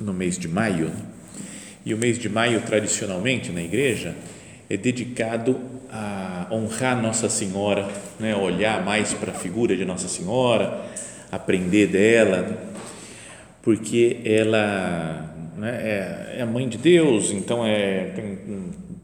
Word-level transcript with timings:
no 0.00 0.12
mês 0.12 0.38
de 0.38 0.48
maio 0.48 0.90
e 1.86 1.94
o 1.94 1.96
mês 1.96 2.18
de 2.18 2.28
maio, 2.28 2.60
tradicionalmente 2.62 3.52
na 3.52 3.62
igreja, 3.62 4.12
é 4.68 4.76
dedicado 4.76 5.56
a 5.88 6.48
honrar 6.50 7.00
Nossa 7.00 7.28
Senhora, 7.28 7.88
né? 8.18 8.34
olhar 8.34 8.84
mais 8.84 9.14
para 9.14 9.30
a 9.30 9.34
figura 9.34 9.76
de 9.76 9.84
Nossa 9.84 10.08
Senhora, 10.08 10.84
aprender 11.30 11.86
dela, 11.86 12.58
porque 13.62 14.20
ela 14.24 15.32
né, 15.56 15.80
é, 15.80 16.38
é, 16.38 16.42
a 16.42 16.46
mãe 16.46 16.68
de 16.68 16.76
Deus, 16.76 17.30
então 17.30 17.64
é, 17.64 18.06
tem, 18.16 18.38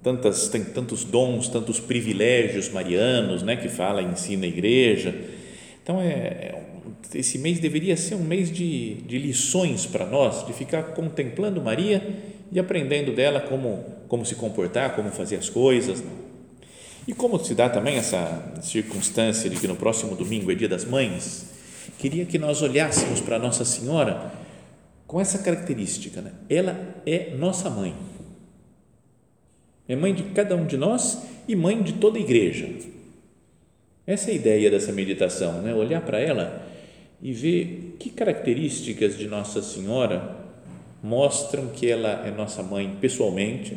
tantas, 0.03 0.49
tem 0.49 0.65
tantos 0.65 1.05
dons, 1.05 1.49
tantos 1.49 1.79
privilégios 1.79 2.69
marianos 2.69 3.45
né, 3.45 3.55
que 3.55 3.69
fala 3.69 4.03
ensina 4.03 4.45
a 4.45 4.49
igreja. 4.49 5.15
Então, 5.83 6.01
é, 6.01 6.09
é 6.11 6.62
esse 7.15 7.39
mês 7.39 7.59
deveria 7.59 7.97
ser 7.97 8.15
um 8.15 8.25
mês 8.25 8.51
de, 8.51 8.95
de 8.95 9.19
lições 9.19 9.87
para 9.87 10.07
nós, 10.07 10.47
de 10.47 10.53
ficar 10.53 10.83
contemplando 10.95 11.61
Maria 11.61 12.03
e 12.51 12.59
aprendendo 12.59 13.13
dela 13.13 13.41
como, 13.41 13.85
como 14.09 14.25
se 14.25 14.35
comportar, 14.35 14.95
como 14.95 15.11
fazer 15.11 15.37
as 15.37 15.49
coisas. 15.49 16.03
E 17.07 17.13
como 17.13 17.43
se 17.43 17.55
dá 17.55 17.69
também 17.69 17.97
essa 17.97 18.55
circunstância 18.63 19.51
de 19.51 19.57
que 19.57 19.67
no 19.67 19.75
próximo 19.75 20.15
domingo 20.15 20.53
é 20.53 20.55
Dia 20.55 20.69
das 20.69 20.85
Mães, 20.85 21.47
queria 21.99 22.25
que 22.25 22.39
nós 22.39 22.63
olhássemos 22.63 23.21
para 23.21 23.39
Nossa 23.39 23.65
Senhora 23.65 24.33
com 25.07 25.21
essa 25.21 25.39
característica. 25.39 26.21
Né? 26.21 26.33
Ela 26.49 27.03
é 27.05 27.35
nossa 27.37 27.69
mãe. 27.69 27.95
É 29.89 29.97
mãe 29.97 30.15
de 30.15 30.23
cada 30.25 30.55
um 30.55 30.65
de 30.65 30.77
nós 30.77 31.19
e 31.49 31.57
mãe 31.57 31.83
de 31.83 31.95
toda 31.95 32.19
a 32.19 32.21
igreja. 32.21 32.69
Essa 34.07 34.31
é 34.31 34.33
a 34.33 34.37
ideia 34.37 34.71
dessa 34.71 34.93
meditação, 34.93 35.61
né? 35.61 35.75
olhar 35.75 36.01
para 36.01 36.19
ela 36.21 36.72
e 37.23 37.33
ver 37.33 37.97
que 38.01 38.11
características 38.11 39.17
de 39.17 39.29
Nossa 39.29 39.63
Senhora 39.63 40.37
mostram 41.03 41.69
que 41.69 41.89
ela 41.89 42.27
é 42.27 42.31
nossa 42.31 42.63
mãe 42.63 42.97
pessoalmente, 43.01 43.77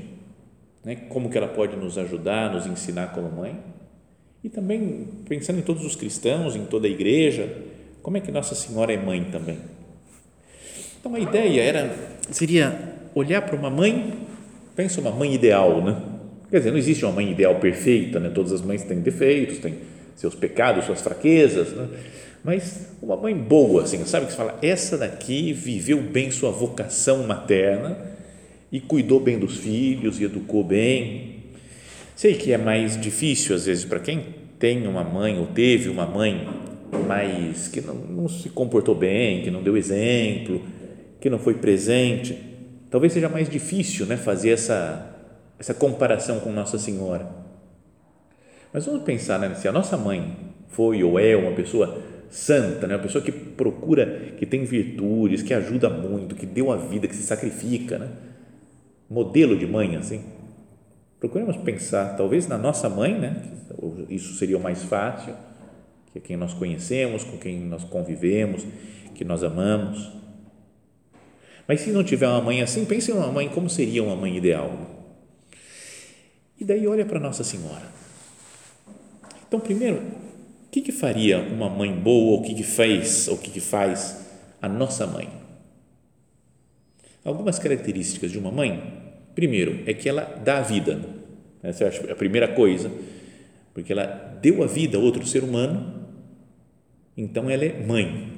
né? 0.83 0.95
como 1.09 1.29
que 1.29 1.37
ela 1.37 1.47
pode 1.47 1.75
nos 1.75 1.97
ajudar, 1.97 2.51
nos 2.51 2.65
ensinar 2.65 3.13
como 3.13 3.31
mãe, 3.31 3.57
e 4.43 4.49
também 4.49 5.07
pensando 5.27 5.59
em 5.59 5.63
todos 5.63 5.85
os 5.85 5.95
cristãos, 5.95 6.55
em 6.55 6.65
toda 6.65 6.87
a 6.87 6.89
igreja, 6.89 7.51
como 8.01 8.17
é 8.17 8.19
que 8.19 8.31
Nossa 8.31 8.53
Senhora 8.53 8.93
é 8.93 8.97
mãe 8.97 9.23
também. 9.31 9.57
Então 10.99 11.15
a 11.15 11.19
ideia 11.19 11.61
era 11.61 11.95
seria 12.31 12.95
olhar 13.13 13.41
para 13.41 13.55
uma 13.55 13.69
mãe, 13.69 14.13
pensa 14.75 14.99
uma 15.01 15.11
mãe 15.11 15.33
ideal, 15.33 15.83
né? 15.83 16.01
Quer 16.49 16.59
dizer, 16.59 16.71
não 16.71 16.77
existe 16.77 17.03
uma 17.05 17.13
mãe 17.13 17.31
ideal 17.31 17.55
perfeita, 17.55 18.19
né? 18.19 18.29
Todas 18.29 18.51
as 18.51 18.61
mães 18.61 18.83
têm 18.83 18.99
defeitos, 18.99 19.57
têm 19.57 19.75
seus 20.15 20.35
pecados, 20.35 20.85
suas 20.85 21.01
fraquezas, 21.01 21.73
né? 21.73 21.87
Mas 22.45 22.95
uma 23.01 23.17
mãe 23.17 23.35
boa, 23.35 23.81
assim, 23.81 24.05
sabe 24.05 24.27
que 24.27 24.33
você 24.33 24.37
fala, 24.37 24.59
essa 24.61 24.95
daqui 24.99 25.51
viveu 25.51 25.99
bem 25.99 26.29
sua 26.29 26.51
vocação 26.51 27.23
materna 27.23 27.97
e 28.71 28.79
cuidou 28.79 29.19
bem 29.19 29.39
dos 29.39 29.57
filhos 29.57 30.19
e 30.21 30.25
educou 30.25 30.63
bem. 30.63 31.45
Sei 32.15 32.35
que 32.35 32.53
é 32.53 32.57
mais 32.57 33.01
difícil 33.01 33.55
às 33.55 33.65
vezes 33.65 33.83
para 33.83 33.99
quem 33.99 34.35
tem 34.59 34.85
uma 34.85 35.03
mãe 35.03 35.39
ou 35.39 35.47
teve 35.47 35.89
uma 35.89 36.05
mãe, 36.05 36.47
mas 37.07 37.67
que 37.67 37.81
não, 37.81 37.95
não 37.95 38.29
se 38.29 38.49
comportou 38.49 38.93
bem, 38.93 39.41
que 39.41 39.49
não 39.49 39.63
deu 39.63 39.75
exemplo, 39.75 40.61
que 41.19 41.31
não 41.31 41.39
foi 41.39 41.55
presente. 41.55 42.37
Talvez 42.91 43.11
seja 43.11 43.27
mais 43.27 43.49
difícil, 43.49 44.05
né, 44.05 44.17
fazer 44.17 44.51
essa 44.51 45.13
essa 45.57 45.73
comparação 45.73 46.39
com 46.41 46.51
Nossa 46.51 46.77
Senhora. 46.77 47.27
Mas 48.71 48.85
vamos 48.85 49.01
pensar, 49.01 49.39
né, 49.39 49.55
se 49.55 49.67
a 49.67 49.71
nossa 49.71 49.97
mãe 49.97 50.35
foi 50.67 51.01
ou 51.03 51.17
é 51.17 51.35
uma 51.35 51.53
pessoa 51.53 52.03
santa, 52.29 52.87
né? 52.87 52.95
uma 52.95 53.01
pessoa 53.01 53.23
que 53.23 53.31
procura, 53.31 54.33
que 54.37 54.45
tem 54.45 54.63
virtudes, 54.63 55.41
que 55.41 55.53
ajuda 55.53 55.89
muito, 55.89 56.35
que 56.35 56.45
deu 56.45 56.71
a 56.71 56.77
vida, 56.77 57.07
que 57.07 57.15
se 57.15 57.23
sacrifica, 57.23 57.97
né? 57.97 58.09
modelo 59.09 59.57
de 59.57 59.65
mãe 59.65 59.95
assim. 59.95 60.23
Procuremos 61.19 61.57
pensar, 61.57 62.15
talvez 62.15 62.47
na 62.47 62.57
nossa 62.57 62.89
mãe, 62.89 63.17
né? 63.17 63.41
isso 64.09 64.33
seria 64.35 64.57
o 64.57 64.61
mais 64.61 64.83
fácil, 64.83 65.33
que 66.11 66.19
é 66.19 66.21
quem 66.21 66.37
nós 66.37 66.53
conhecemos, 66.53 67.23
com 67.23 67.37
quem 67.37 67.59
nós 67.59 67.83
convivemos, 67.83 68.65
que 69.13 69.23
nós 69.23 69.43
amamos. 69.43 70.11
Mas 71.67 71.81
se 71.81 71.91
não 71.91 72.03
tiver 72.03 72.27
uma 72.27 72.41
mãe 72.41 72.61
assim, 72.61 72.85
pense 72.85 73.11
em 73.11 73.13
uma 73.15 73.31
mãe, 73.31 73.49
como 73.49 73.69
seria 73.69 74.03
uma 74.03 74.15
mãe 74.15 74.37
ideal? 74.37 74.95
E 76.59 76.63
daí 76.63 76.87
olha 76.87 77.05
para 77.05 77.19
Nossa 77.19 77.43
Senhora. 77.43 77.83
Então, 79.47 79.59
primeiro, 79.59 80.01
que, 80.75 80.81
que 80.81 80.91
faria 80.91 81.39
uma 81.39 81.69
mãe 81.69 81.93
boa, 81.93 82.37
o 82.37 82.43
que, 82.43 82.53
que 82.53 82.63
fez, 82.63 83.29
o 83.29 83.37
que, 83.37 83.49
que 83.49 83.61
faz 83.61 84.27
a 84.61 84.67
nossa 84.67 85.07
mãe? 85.07 85.29
Algumas 87.23 87.57
características 87.57 88.29
de 88.29 88.37
uma 88.37 88.51
mãe, 88.51 88.83
primeiro, 89.33 89.83
é 89.85 89.93
que 89.93 90.09
ela 90.09 90.23
dá 90.43 90.57
a 90.57 90.61
vida, 90.61 90.99
essa 91.63 91.85
é 91.85 92.11
a 92.11 92.15
primeira 92.15 92.49
coisa, 92.49 92.91
porque 93.73 93.93
ela 93.93 94.05
deu 94.41 94.63
a 94.63 94.67
vida 94.67 94.97
a 94.97 94.99
outro 94.99 95.25
ser 95.25 95.45
humano, 95.45 96.07
então 97.15 97.49
ela 97.49 97.63
é 97.63 97.81
mãe, 97.81 98.33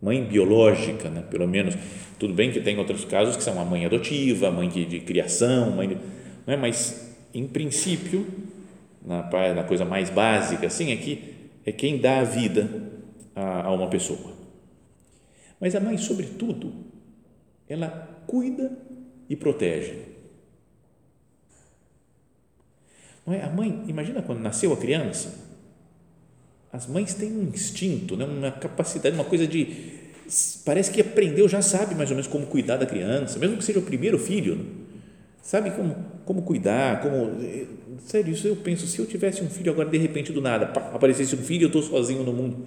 mãe 0.00 0.24
biológica, 0.24 1.08
né? 1.08 1.22
pelo 1.30 1.46
menos, 1.46 1.76
tudo 2.18 2.34
bem 2.34 2.50
que 2.50 2.60
tem 2.60 2.76
outros 2.76 3.04
casos 3.04 3.36
que 3.36 3.42
são 3.42 3.60
a 3.60 3.64
mãe 3.64 3.86
adotiva, 3.86 4.50
mãe 4.50 4.68
de, 4.68 4.84
de 4.84 4.98
criação, 4.98 5.70
mãe 5.70 5.90
de, 5.90 5.94
não 6.44 6.54
é? 6.54 6.56
mas 6.56 7.16
em 7.32 7.46
princípio, 7.46 8.26
na, 9.06 9.22
na 9.54 9.62
coisa 9.62 9.84
mais 9.84 10.10
básica, 10.10 10.66
assim, 10.66 10.90
é 10.90 10.96
que 10.96 11.31
é 11.64 11.72
quem 11.72 12.00
dá 12.00 12.20
a 12.20 12.24
vida 12.24 12.68
a, 13.34 13.66
a 13.66 13.72
uma 13.72 13.88
pessoa. 13.88 14.32
Mas 15.60 15.74
a 15.74 15.80
mãe, 15.80 15.96
sobretudo, 15.96 16.72
ela 17.68 17.88
cuida 18.26 18.76
e 19.28 19.36
protege. 19.36 20.12
Não 23.26 23.32
é? 23.32 23.42
A 23.42 23.48
mãe, 23.48 23.84
imagina 23.86 24.20
quando 24.22 24.40
nasceu 24.40 24.72
a 24.72 24.76
criança, 24.76 25.32
as 26.72 26.86
mães 26.86 27.14
têm 27.14 27.30
um 27.30 27.44
instinto, 27.44 28.16
né? 28.16 28.24
uma 28.24 28.50
capacidade, 28.50 29.14
uma 29.14 29.24
coisa 29.24 29.46
de. 29.46 30.00
Parece 30.64 30.90
que 30.90 31.00
aprendeu, 31.00 31.48
já 31.48 31.60
sabe 31.60 31.94
mais 31.94 32.10
ou 32.10 32.16
menos 32.16 32.26
como 32.26 32.46
cuidar 32.46 32.78
da 32.78 32.86
criança, 32.86 33.38
mesmo 33.38 33.58
que 33.58 33.64
seja 33.64 33.78
o 33.78 33.82
primeiro 33.82 34.18
filho. 34.18 34.56
Né? 34.56 34.64
Sabe 35.42 35.70
como, 35.72 35.96
como 36.24 36.42
cuidar, 36.42 37.02
como. 37.02 37.30
Sério, 38.06 38.32
isso 38.32 38.46
eu 38.46 38.56
penso, 38.56 38.86
se 38.86 38.98
eu 38.98 39.06
tivesse 39.06 39.42
um 39.42 39.48
filho 39.48 39.72
agora, 39.72 39.88
de 39.88 39.98
repente, 39.98 40.32
do 40.32 40.40
nada, 40.40 40.66
pá, 40.66 40.90
aparecesse 40.94 41.34
um 41.34 41.38
filho 41.38 41.62
e 41.62 41.64
eu 41.64 41.68
estou 41.68 41.82
sozinho 41.82 42.22
no 42.22 42.32
mundo, 42.32 42.58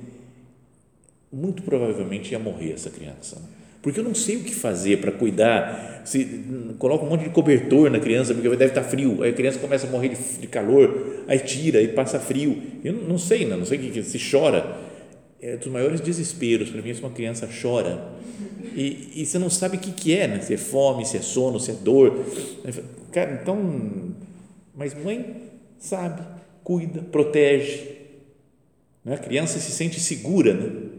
muito 1.32 1.64
provavelmente 1.64 2.32
ia 2.32 2.40
morrer 2.40 2.74
essa 2.74 2.90
criança. 2.90 3.38
Né? 3.38 3.48
Porque 3.82 4.00
eu 4.00 4.04
não 4.04 4.16
sei 4.16 4.38
o 4.38 4.44
que 4.44 4.54
fazer 4.54 5.00
para 5.00 5.12
cuidar. 5.12 6.02
Se 6.06 6.44
coloca 6.80 7.06
um 7.06 7.10
monte 7.10 7.24
de 7.24 7.30
cobertor 7.30 7.90
na 7.90 8.00
criança, 8.00 8.34
porque 8.34 8.50
deve 8.50 8.66
estar 8.66 8.84
frio, 8.84 9.22
aí 9.22 9.30
a 9.30 9.34
criança 9.34 9.60
começa 9.60 9.86
a 9.86 9.90
morrer 9.90 10.10
de, 10.10 10.40
de 10.40 10.48
calor, 10.48 11.24
aí 11.28 11.38
tira, 11.40 11.80
aí 11.80 11.90
passa 11.90 12.20
frio. 12.20 12.62
Eu 12.84 12.94
não, 12.94 13.18
sei, 13.18 13.46
não, 13.46 13.58
não 13.58 13.66
sei 13.66 13.78
o 13.78 13.82
que, 13.82 14.04
se 14.04 14.20
chora. 14.32 14.78
É 15.42 15.58
dos 15.58 15.68
maiores 15.68 16.02
desesperos 16.02 16.70
para 16.70 16.82
mim 16.82 16.94
se 16.94 17.02
uma 17.02 17.12
criança 17.12 17.48
chora 17.62 18.02
e, 18.76 19.22
e 19.22 19.26
você 19.26 19.40
não 19.40 19.50
sabe 19.50 19.78
o 19.78 19.80
que, 19.80 19.92
que 19.92 20.18
é, 20.18 20.28
né? 20.28 20.42
se 20.42 20.54
é 20.54 20.58
fome, 20.58 21.06
se 21.06 21.18
é 21.18 21.22
sono, 21.22 21.60
se 21.60 21.72
é 21.72 21.74
dor. 21.74 22.26
Cara, 23.12 23.40
então, 23.42 24.14
mas 24.76 24.94
mãe 24.94 25.52
sabe, 25.80 26.22
cuida, 26.64 27.02
protege. 27.02 27.96
Né? 29.04 29.16
A 29.16 29.18
criança 29.18 29.60
se 29.60 29.72
sente 29.72 30.00
segura, 30.00 30.54
né? 30.54 30.92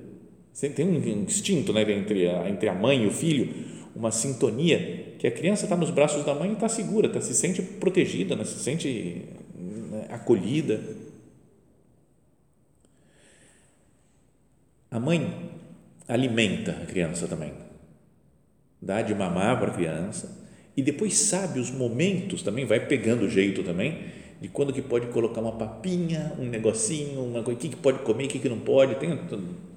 Tem 0.75 0.89
um 0.89 1.23
instinto 1.23 1.71
né, 1.71 1.83
entre, 1.93 2.27
a, 2.27 2.49
entre 2.49 2.67
a 2.67 2.75
mãe 2.75 3.05
e 3.05 3.07
o 3.07 3.11
filho, 3.11 3.53
uma 3.95 4.11
sintonia, 4.11 5.15
que 5.19 5.27
a 5.27 5.31
criança 5.31 5.65
está 5.65 5.77
nos 5.77 5.91
braços 5.91 6.25
da 6.25 6.35
mãe 6.35 6.51
e 6.51 6.53
está 6.55 6.67
segura, 6.67 7.11
tá, 7.11 7.21
se 7.21 7.35
sente 7.35 7.61
protegida, 7.61 8.35
né, 8.35 8.43
se 8.43 8.59
sente 8.59 9.27
né, 9.55 10.07
acolhida. 10.09 10.81
A 14.91 14.99
mãe 14.99 15.51
alimenta 16.09 16.73
a 16.73 16.87
criança 16.87 17.29
também, 17.29 17.53
dá 18.81 19.03
de 19.03 19.15
mamar 19.15 19.59
para 19.59 19.71
a 19.71 19.75
criança 19.75 20.46
e 20.77 20.83
depois 20.83 21.15
sabe 21.17 21.59
os 21.59 21.71
momentos 21.71 22.43
também, 22.43 22.65
vai 22.65 22.87
pegando 22.87 23.25
o 23.25 23.31
jeito 23.31 23.63
também 23.63 23.97
de 24.41 24.49
quando 24.49 24.73
que 24.73 24.83
pode 24.83 25.07
colocar 25.07 25.41
uma 25.41 25.53
papinha, 25.53 26.33
um 26.39 26.45
negocinho, 26.45 27.23
uma 27.25 27.43
coisa, 27.43 27.59
o 27.59 27.63
que, 27.63 27.75
pode 27.77 28.01
comer, 28.01 28.27
o 28.27 28.29
que, 28.29 28.49
não 28.49 28.59
pode. 28.59 28.97
Tem, 28.97 29.19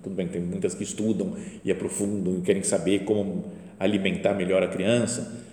tudo 0.04 0.16
bem, 0.16 0.28
tem 0.28 0.42
muitas 0.42 0.74
que 0.74 0.84
estudam 0.84 1.36
e 1.64 1.72
aprofundam 1.72 2.40
e 2.40 2.42
querem 2.42 2.62
saber 2.64 3.06
como 3.06 3.46
alimentar 3.80 4.34
melhor 4.34 4.62
a 4.62 4.68
criança. 4.68 5.46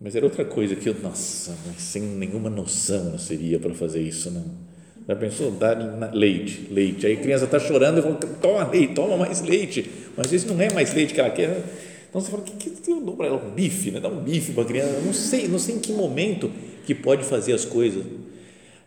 Mas 0.00 0.14
era 0.14 0.24
outra 0.24 0.44
coisa 0.44 0.74
que 0.74 0.88
eu, 0.88 0.96
nossa, 1.02 1.54
sem 1.76 2.02
nenhuma 2.02 2.48
noção 2.48 3.18
seria 3.18 3.58
para 3.58 3.74
fazer 3.74 4.00
isso, 4.00 4.30
não. 4.30 4.44
Já 5.06 5.14
pensou? 5.14 5.52
Dar 5.52 5.78
leite, 6.12 6.66
leite. 6.70 7.06
Aí 7.06 7.12
a 7.12 7.20
criança 7.20 7.44
está 7.44 7.60
chorando, 7.60 7.98
eu 7.98 8.02
falo, 8.02 8.16
toma 8.40 8.68
leite, 8.68 8.94
toma 8.94 9.16
mais 9.16 9.40
leite. 9.40 9.88
Mas 10.16 10.30
vezes 10.30 10.46
não 10.46 10.60
é 10.60 10.72
mais 10.72 10.92
leite 10.94 11.14
que 11.14 11.20
ela 11.20 11.30
quer. 11.30 11.62
Então 12.16 12.24
você 12.24 12.30
fala, 12.30 12.42
o 12.42 12.46
que, 12.46 12.70
que 12.70 12.90
eu 12.90 13.00
dou 13.02 13.14
para 13.14 13.26
ela? 13.26 13.36
Um 13.36 13.50
bife, 13.50 13.90
né? 13.90 14.00
Dá 14.00 14.08
um 14.08 14.22
bife 14.22 14.52
para 14.52 14.62
a 14.62 14.66
criança. 14.66 14.90
Eu 14.94 15.02
não 15.02 15.12
sei, 15.12 15.48
não 15.48 15.58
sei 15.58 15.74
em 15.74 15.78
que 15.78 15.92
momento 15.92 16.50
que 16.86 16.94
pode 16.94 17.22
fazer 17.22 17.52
as 17.52 17.66
coisas. 17.66 18.06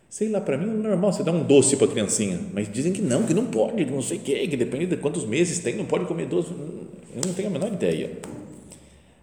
Sei 0.10 0.30
lá, 0.30 0.42
para 0.42 0.58
mim 0.58 0.64
é 0.64 0.88
normal 0.88 1.14
você 1.14 1.24
dar 1.24 1.32
um 1.32 1.44
doce 1.44 1.78
para 1.78 1.86
a 1.86 1.92
criancinha, 1.92 2.40
mas 2.52 2.68
dizem 2.72 2.92
que 2.92 3.04
não, 3.04 3.22
que 3.22 3.34
não 3.36 3.46
pode, 3.46 3.86
que 3.86 3.92
não 3.92 4.02
sei 4.02 4.18
o 4.18 4.22
quê, 4.22 4.48
que 4.48 4.58
depende 4.58 4.88
de 4.88 4.98
quantos 4.98 5.26
meses 5.26 5.60
tem, 5.60 5.76
não 5.76 5.86
pode 5.86 6.06
comer 6.06 6.26
doce. 6.26 6.50
Eu 6.50 7.22
não 7.24 7.32
tenho 7.36 7.50
a 7.50 7.52
menor 7.52 7.72
ideia. 7.72 8.10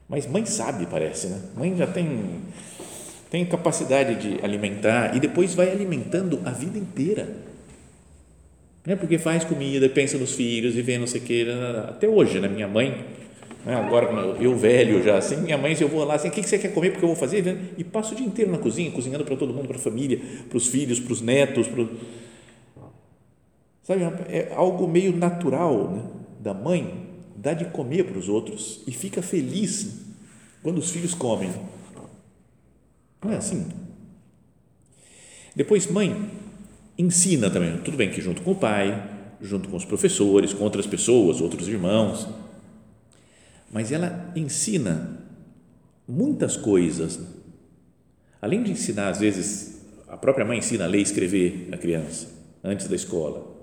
Mas 0.09 0.25
mãe 0.25 0.47
sabe, 0.47 0.87
parece, 0.87 1.27
né? 1.27 1.41
Mãe 1.57 1.77
já 1.77 1.89
tem, 1.89 2.21
tem 3.29 3.45
capacidade 3.45 4.15
de 4.15 4.45
alimentar 4.45 5.17
e 5.17 5.19
depois 5.19 5.53
vai 5.53 5.69
alimentando 5.69 6.41
a 6.45 6.53
vida 6.53 6.79
inteira. 6.79 7.29
Né? 8.87 8.95
Porque 8.95 9.19
faz 9.19 9.43
comida, 9.43 9.89
pensa 9.89 10.17
nos 10.17 10.31
filhos 10.31 10.77
e 10.77 10.83
vê 10.83 10.97
não 10.97 11.09
sei 11.09 11.21
o 11.21 11.25
quê. 11.25 11.45
Até 11.89 12.09
hoje, 12.09 12.39
né? 12.39 12.47
Minha 12.47 12.69
mãe 12.69 13.26
né? 13.67 13.75
Agora, 13.75 14.07
eu 14.41 14.57
velho 14.57 15.03
já, 15.03 15.19
assim, 15.19 15.39
minha 15.39 15.59
mãe, 15.59 15.77
eu 15.81 15.89
vou 15.89 16.05
lá, 16.05 16.15
assim, 16.15 16.29
o 16.29 16.31
que 16.31 16.41
você 16.41 16.57
quer 16.57 16.73
comer? 16.73 16.91
Porque 16.91 17.05
eu 17.05 17.09
vou 17.09 17.17
fazer. 17.17 17.75
E 17.77 17.83
passo 17.83 18.15
o 18.15 18.17
dia 18.17 18.25
inteiro 18.25 18.53
na 18.53 18.59
cozinha, 18.59 18.93
cozinhando 18.93 19.25
para 19.25 19.35
todo 19.35 19.53
mundo, 19.53 19.67
para 19.67 19.77
a 19.77 19.81
família, 19.81 20.21
para 20.49 20.57
os 20.57 20.69
filhos, 20.69 21.01
para 21.01 21.13
os 21.13 21.21
netos. 21.21 21.67
Sabe, 23.83 24.03
é 24.29 24.53
algo 24.55 24.87
meio 24.87 25.17
natural 25.17 25.91
né? 25.91 26.03
da 26.39 26.55
mãe 26.55 27.09
dar 27.35 27.55
de 27.55 27.65
comer 27.65 28.05
para 28.05 28.17
os 28.17 28.29
outros 28.29 28.83
e 28.87 28.93
fica 28.93 29.21
feliz 29.21 30.05
quando 30.63 30.79
os 30.79 30.93
filhos 30.93 31.13
comem. 31.13 31.51
Não 33.25 33.33
é 33.33 33.37
assim? 33.37 33.67
Depois, 35.57 35.89
mãe 35.89 36.31
ensina 36.97 37.51
também, 37.51 37.79
tudo 37.79 37.97
bem 37.97 38.11
que 38.11 38.21
junto 38.21 38.43
com 38.43 38.53
o 38.53 38.55
pai, 38.55 39.11
junto 39.41 39.69
com 39.69 39.77
os 39.77 39.85
professores, 39.85 40.53
com 40.53 40.63
outras 40.63 40.87
pessoas, 40.87 41.41
outros 41.41 41.67
irmãos, 41.67 42.29
mas 43.77 43.93
ela 43.93 44.33
ensina 44.35 45.19
muitas 46.09 46.57
coisas. 46.57 47.21
Além 48.41 48.63
de 48.63 48.71
ensinar, 48.71 49.11
às 49.11 49.21
vezes, 49.21 49.85
a 50.09 50.17
própria 50.17 50.47
mãe 50.47 50.57
ensina 50.57 50.85
a 50.85 50.87
ler 50.87 51.01
e 51.01 51.03
escrever 51.03 51.69
a 51.71 51.77
criança 51.77 52.27
antes 52.65 52.89
da 52.89 52.97
escola. 52.97 53.55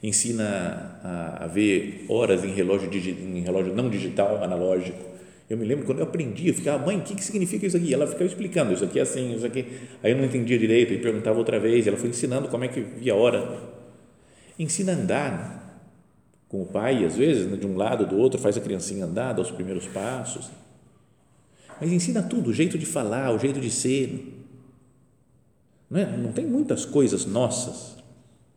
Ensina 0.00 1.00
a, 1.02 1.46
a 1.46 1.46
ver 1.48 2.06
horas 2.08 2.44
em 2.44 2.54
relógio, 2.54 2.88
em 2.94 3.40
relógio 3.40 3.74
não 3.74 3.90
digital, 3.90 4.40
analógico. 4.40 5.04
Eu 5.48 5.58
me 5.58 5.66
lembro 5.66 5.84
quando 5.84 5.98
eu 5.98 6.04
aprendi, 6.04 6.46
eu 6.46 6.54
ficava, 6.54 6.86
mãe, 6.86 6.98
o 6.98 7.02
que, 7.02 7.16
que 7.16 7.24
significa 7.24 7.66
isso 7.66 7.76
aqui? 7.76 7.92
Ela 7.92 8.06
ficava 8.06 8.26
explicando, 8.26 8.72
isso 8.72 8.84
aqui 8.84 9.00
é 9.00 9.02
assim, 9.02 9.34
isso 9.34 9.44
aqui. 9.44 9.66
Aí 10.00 10.12
eu 10.12 10.16
não 10.16 10.26
entendia 10.26 10.60
direito, 10.60 10.92
e 10.92 10.98
perguntava 10.98 11.36
outra 11.36 11.58
vez, 11.58 11.88
ela 11.88 11.96
foi 11.96 12.10
ensinando 12.10 12.46
como 12.46 12.62
é 12.62 12.68
que 12.68 12.80
via 12.82 13.14
a 13.14 13.16
hora. 13.16 13.58
Ensina 14.56 14.92
a 14.92 14.94
andar, 14.94 15.59
com 16.50 16.62
o 16.62 16.66
pai, 16.66 17.04
às 17.04 17.14
vezes, 17.14 17.46
né, 17.46 17.56
de 17.56 17.66
um 17.66 17.76
lado, 17.76 18.04
do 18.04 18.18
outro, 18.18 18.38
faz 18.38 18.56
a 18.56 18.60
criancinha 18.60 19.04
andar, 19.04 19.32
dá 19.32 19.40
os 19.40 19.52
primeiros 19.52 19.86
passos. 19.86 20.50
Mas 21.80 21.92
ensina 21.92 22.22
tudo, 22.22 22.50
o 22.50 22.52
jeito 22.52 22.76
de 22.76 22.84
falar, 22.84 23.32
o 23.32 23.38
jeito 23.38 23.60
de 23.60 23.70
ser. 23.70 24.36
Não, 25.88 26.00
é? 26.00 26.16
não 26.16 26.32
tem 26.32 26.44
muitas 26.44 26.84
coisas 26.84 27.24
nossas 27.24 27.96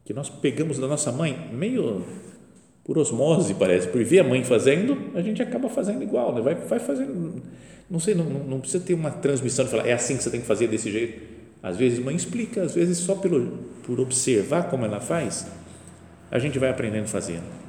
que 0.04 0.13
nós 0.13 0.28
pegamos 0.28 0.80
da 0.80 0.88
nossa 0.88 1.12
mãe, 1.12 1.50
meio 1.54 2.04
por 2.84 2.98
osmose, 2.98 3.54
parece, 3.54 3.88
por 3.88 4.04
ver 4.04 4.19
a 4.19 4.24
mãe 4.24 4.44
fazendo, 4.44 5.12
a 5.16 5.22
gente 5.22 5.42
acaba 5.42 5.69
fazendo 5.69 6.04
igual, 6.04 6.36
né? 6.36 6.42
vai, 6.42 6.56
vai 6.56 6.80
fazendo, 6.80 7.42
não 7.90 8.00
sei, 8.00 8.13
não, 8.13 8.25
não 8.25 8.60
precisa 8.60 8.84
ter 8.84 8.94
uma 8.94 9.10
transmissão 9.10 9.63
de 9.63 9.72
falar, 9.72 9.88
é 9.88 9.94
assim 9.94 10.18
que 10.18 10.24
você 10.24 10.30
tem 10.30 10.42
que 10.42 10.45
fazer 10.45 10.68
desse 10.68 10.92
jeito. 10.92 11.22
Às 11.62 11.78
vezes 11.78 12.00
mãe 12.00 12.13
explica, 12.13 12.63
às 12.63 12.75
vezes 12.75 12.98
só 12.98 13.16
pelo, 13.16 13.60
por 13.86 14.01
observar 14.01 14.69
como 14.69 14.84
ela 14.84 15.00
faz, 15.00 15.48
a 16.30 16.38
gente 16.38 16.60
vai 16.60 16.69
aprendendo 16.69 17.07
fazendo. 17.07 17.62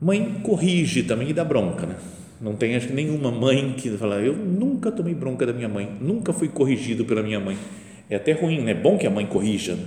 Mãe 0.00 0.40
corrige 0.44 1.02
também 1.02 1.30
e 1.30 1.32
dá 1.32 1.44
bronca, 1.44 1.86
né? 1.86 1.96
Não 2.40 2.54
tem 2.54 2.76
acho 2.76 2.86
que 2.86 2.92
nenhuma 2.92 3.32
mãe 3.32 3.72
que 3.72 3.90
fala, 3.96 4.20
eu 4.20 4.32
nunca 4.32 4.92
tomei 4.92 5.12
bronca 5.12 5.44
da 5.44 5.52
minha 5.52 5.68
mãe, 5.68 5.96
nunca 6.00 6.32
fui 6.32 6.48
corrigido 6.48 7.04
pela 7.04 7.22
minha 7.22 7.40
mãe. 7.40 7.58
É 8.08 8.14
até 8.14 8.32
ruim, 8.32 8.62
né? 8.62 8.70
É 8.70 8.74
bom 8.74 8.96
que 8.96 9.06
a 9.06 9.10
mãe 9.10 9.26
corrija, 9.26 9.74
né? 9.74 9.84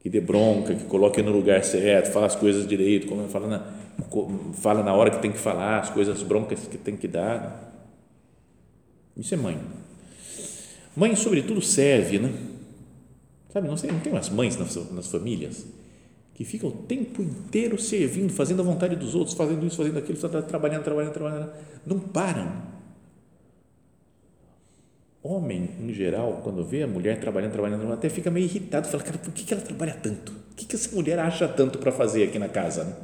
que 0.00 0.08
dê 0.08 0.20
bronca, 0.20 0.74
que 0.74 0.84
coloque 0.84 1.20
no 1.22 1.32
lugar 1.32 1.64
certo, 1.64 2.12
fala 2.12 2.26
as 2.26 2.36
coisas 2.36 2.66
direito, 2.66 3.06
como 3.06 3.28
fala 3.28 3.46
na, 3.46 4.52
fala 4.54 4.82
na 4.82 4.92
hora 4.92 5.10
que 5.10 5.20
tem 5.20 5.30
que 5.30 5.38
falar, 5.38 5.80
as 5.80 5.90
coisas 5.90 6.22
broncas 6.22 6.60
que 6.68 6.78
tem 6.78 6.96
que 6.96 7.08
dar. 7.08 7.40
Né? 7.40 7.52
Isso 9.16 9.34
é 9.34 9.36
mãe. 9.36 9.58
Mãe, 10.96 11.14
sobretudo, 11.16 11.60
serve, 11.60 12.18
né? 12.18 12.32
Sabe, 13.52 13.68
não, 13.68 13.76
sei, 13.76 13.90
não 13.90 14.00
tem 14.00 14.12
umas 14.12 14.28
mães 14.30 14.56
nas, 14.56 14.74
nas 14.92 15.08
famílias 15.08 15.66
que 16.42 16.44
ficam 16.44 16.70
o 16.70 16.72
tempo 16.72 17.22
inteiro 17.22 17.78
servindo, 17.78 18.32
fazendo 18.32 18.62
a 18.62 18.64
vontade 18.64 18.96
dos 18.96 19.14
outros, 19.14 19.36
fazendo 19.36 19.64
isso, 19.64 19.76
fazendo 19.76 19.98
aquilo, 19.98 20.18
trabalhando, 20.18 20.82
trabalhando, 20.82 21.12
trabalhando, 21.12 21.52
não 21.86 22.00
param. 22.00 22.50
Homem, 25.22 25.70
em 25.80 25.94
geral, 25.94 26.40
quando 26.42 26.64
vê 26.64 26.82
a 26.82 26.86
mulher 26.88 27.20
trabalhando, 27.20 27.52
trabalhando, 27.52 27.92
até 27.92 28.08
fica 28.08 28.28
meio 28.28 28.44
irritado, 28.44 28.88
fala, 28.88 29.04
cara, 29.04 29.18
por 29.18 29.32
que 29.32 29.54
ela 29.54 29.62
trabalha 29.62 29.94
tanto? 29.94 30.32
O 30.32 30.54
que 30.56 30.74
essa 30.74 30.92
mulher 30.92 31.20
acha 31.20 31.46
tanto 31.46 31.78
para 31.78 31.92
fazer 31.92 32.24
aqui 32.24 32.40
na 32.40 32.48
casa? 32.48 32.84
Né? 32.84 32.96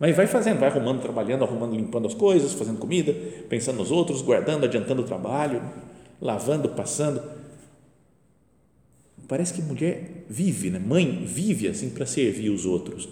Mas 0.00 0.16
vai 0.16 0.26
fazendo, 0.26 0.58
vai 0.58 0.68
arrumando, 0.68 1.00
trabalhando, 1.00 1.44
arrumando, 1.44 1.76
limpando 1.76 2.08
as 2.08 2.14
coisas, 2.14 2.54
fazendo 2.54 2.78
comida, 2.78 3.14
pensando 3.48 3.76
nos 3.76 3.92
outros, 3.92 4.20
guardando, 4.20 4.64
adiantando 4.64 5.02
o 5.02 5.04
trabalho, 5.04 5.62
lavando, 6.20 6.70
passando 6.70 7.22
parece 9.30 9.54
que 9.54 9.62
mulher 9.62 10.24
vive, 10.28 10.70
né? 10.70 10.80
mãe 10.80 11.24
vive 11.24 11.68
assim 11.68 11.88
para 11.88 12.04
servir 12.04 12.50
os 12.50 12.66
outros. 12.66 13.08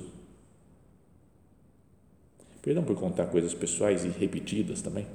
Perdão 2.61 2.83
por 2.83 2.97
contar 2.97 3.27
coisas 3.27 3.55
pessoais 3.55 4.05
e 4.05 4.09
repetidas 4.09 4.83
também, 4.83 5.07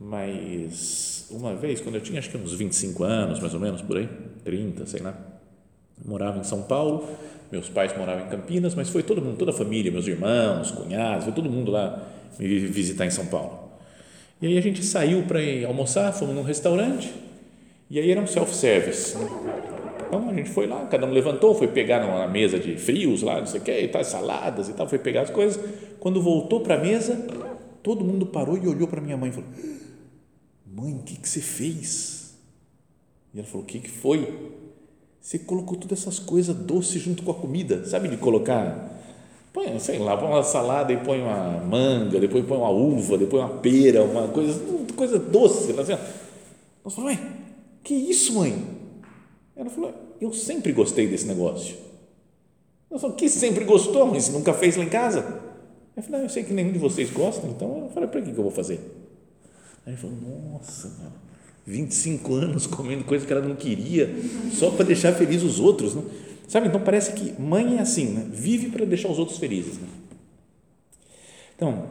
mas 0.00 1.26
uma 1.30 1.54
vez, 1.54 1.82
quando 1.82 1.96
eu 1.96 2.00
tinha 2.00 2.18
acho 2.18 2.30
que 2.30 2.38
uns 2.38 2.54
25 2.54 3.04
anos, 3.04 3.38
mais 3.38 3.52
ou 3.52 3.60
menos, 3.60 3.82
por 3.82 3.98
aí, 3.98 4.08
30, 4.42 4.86
sei 4.86 5.02
lá, 5.02 5.14
morava 6.02 6.38
em 6.38 6.44
São 6.44 6.62
Paulo, 6.62 7.06
meus 7.52 7.68
pais 7.68 7.94
moravam 7.94 8.26
em 8.26 8.30
Campinas, 8.30 8.74
mas 8.74 8.88
foi 8.88 9.02
todo 9.02 9.20
mundo, 9.20 9.36
toda 9.36 9.50
a 9.50 9.54
família, 9.54 9.92
meus 9.92 10.06
irmãos, 10.06 10.70
cunhados, 10.70 11.24
foi 11.24 11.34
todo 11.34 11.50
mundo 11.50 11.70
lá 11.70 12.02
me 12.38 12.48
visitar 12.60 13.04
em 13.04 13.10
São 13.10 13.26
Paulo. 13.26 13.72
E 14.40 14.46
aí 14.46 14.56
a 14.56 14.62
gente 14.62 14.82
saiu 14.82 15.24
para 15.24 15.40
almoçar, 15.66 16.10
fomos 16.14 16.34
num 16.34 16.42
restaurante, 16.42 17.12
e 17.90 18.00
aí 18.00 18.10
era 18.10 18.22
um 18.22 18.26
self-service. 18.26 19.18
Né? 19.18 19.63
Então 20.14 20.30
a 20.30 20.34
gente 20.34 20.50
foi 20.50 20.68
lá, 20.68 20.86
cada 20.86 21.06
um 21.06 21.10
levantou, 21.10 21.56
foi 21.56 21.66
pegar 21.66 22.00
numa 22.00 22.28
mesa 22.28 22.56
de 22.56 22.76
frios 22.76 23.22
lá, 23.22 23.40
não 23.40 23.46
sei 23.46 23.60
o 23.60 23.64
que, 23.64 23.72
e 23.72 23.88
tal, 23.88 24.04
saladas 24.04 24.68
e 24.68 24.72
tal, 24.72 24.88
foi 24.88 24.98
pegar 24.98 25.22
as 25.22 25.30
coisas. 25.30 25.60
Quando 25.98 26.22
voltou 26.22 26.60
para 26.60 26.76
a 26.76 26.78
mesa, 26.78 27.16
todo 27.82 28.04
mundo 28.04 28.24
parou 28.26 28.56
e 28.56 28.68
olhou 28.68 28.86
para 28.86 29.00
minha 29.00 29.16
mãe 29.16 29.30
e 29.30 29.32
falou: 29.32 29.50
Mãe, 30.72 30.94
o 30.94 31.02
que, 31.02 31.16
que 31.16 31.28
você 31.28 31.40
fez? 31.40 32.36
E 33.34 33.40
ela 33.40 33.48
falou: 33.48 33.64
O 33.64 33.66
que, 33.66 33.80
que 33.80 33.90
foi? 33.90 34.52
Você 35.20 35.36
colocou 35.40 35.76
todas 35.76 36.00
essas 36.00 36.20
coisas 36.20 36.54
doces 36.54 37.02
junto 37.02 37.24
com 37.24 37.32
a 37.32 37.34
comida, 37.34 37.84
sabe 37.84 38.08
de 38.08 38.16
colocar? 38.16 38.92
Põe, 39.52 39.78
sei 39.80 39.98
lá, 39.98 40.16
põe 40.16 40.28
uma 40.28 40.44
salada 40.44 40.92
e 40.92 40.96
põe 40.98 41.20
uma 41.20 41.60
manga, 41.60 42.20
depois 42.20 42.44
põe 42.46 42.58
uma 42.58 42.70
uva, 42.70 43.18
depois 43.18 43.42
uma 43.42 43.58
pera, 43.58 44.04
uma 44.04 44.28
coisa, 44.28 44.60
coisa 44.94 45.18
doce. 45.18 45.72
Ela 45.72 45.82
assim, 45.82 45.96
nós 46.84 46.94
falamos, 46.94 47.18
mãe, 47.18 47.32
que 47.82 47.94
isso, 47.94 48.34
mãe? 48.34 48.54
Ela 49.56 49.70
falou: 49.70 50.03
Eu 50.24 50.32
sempre 50.32 50.72
gostei 50.72 51.06
desse 51.06 51.26
negócio. 51.26 51.76
Ela 52.90 52.98
falou: 52.98 53.14
Que 53.14 53.28
sempre 53.28 53.62
gostou, 53.64 54.06
mas 54.06 54.30
nunca 54.30 54.54
fez 54.54 54.74
lá 54.74 54.82
em 54.82 54.88
casa? 54.88 55.42
Eu 55.94 56.02
falei: 56.02 56.22
ah, 56.22 56.24
Eu 56.24 56.30
sei 56.30 56.42
que 56.42 56.54
nenhum 56.54 56.72
de 56.72 56.78
vocês 56.78 57.10
gosta, 57.10 57.46
então 57.46 57.82
eu 57.84 57.90
falei: 57.90 58.08
Para 58.08 58.22
que 58.22 58.30
eu 58.30 58.34
vou 58.42 58.50
fazer? 58.50 58.80
Aí 59.84 59.92
ele 59.92 59.96
falou: 59.98 60.16
Nossa, 60.16 60.88
mano, 60.88 61.12
25 61.66 62.34
anos 62.36 62.66
comendo 62.66 63.04
coisa 63.04 63.26
que 63.26 63.32
ela 63.34 63.46
não 63.46 63.54
queria, 63.54 64.14
só 64.50 64.70
para 64.70 64.86
deixar 64.86 65.12
feliz 65.12 65.42
os 65.42 65.60
outros. 65.60 65.94
Né? 65.94 66.02
Sabe? 66.48 66.68
Então 66.68 66.80
parece 66.80 67.12
que 67.12 67.38
mãe 67.38 67.76
é 67.76 67.80
assim, 67.80 68.06
né? 68.06 68.26
vive 68.30 68.70
para 68.70 68.86
deixar 68.86 69.10
os 69.10 69.18
outros 69.18 69.36
felizes. 69.36 69.76
Né? 69.76 69.88
Então, 71.54 71.84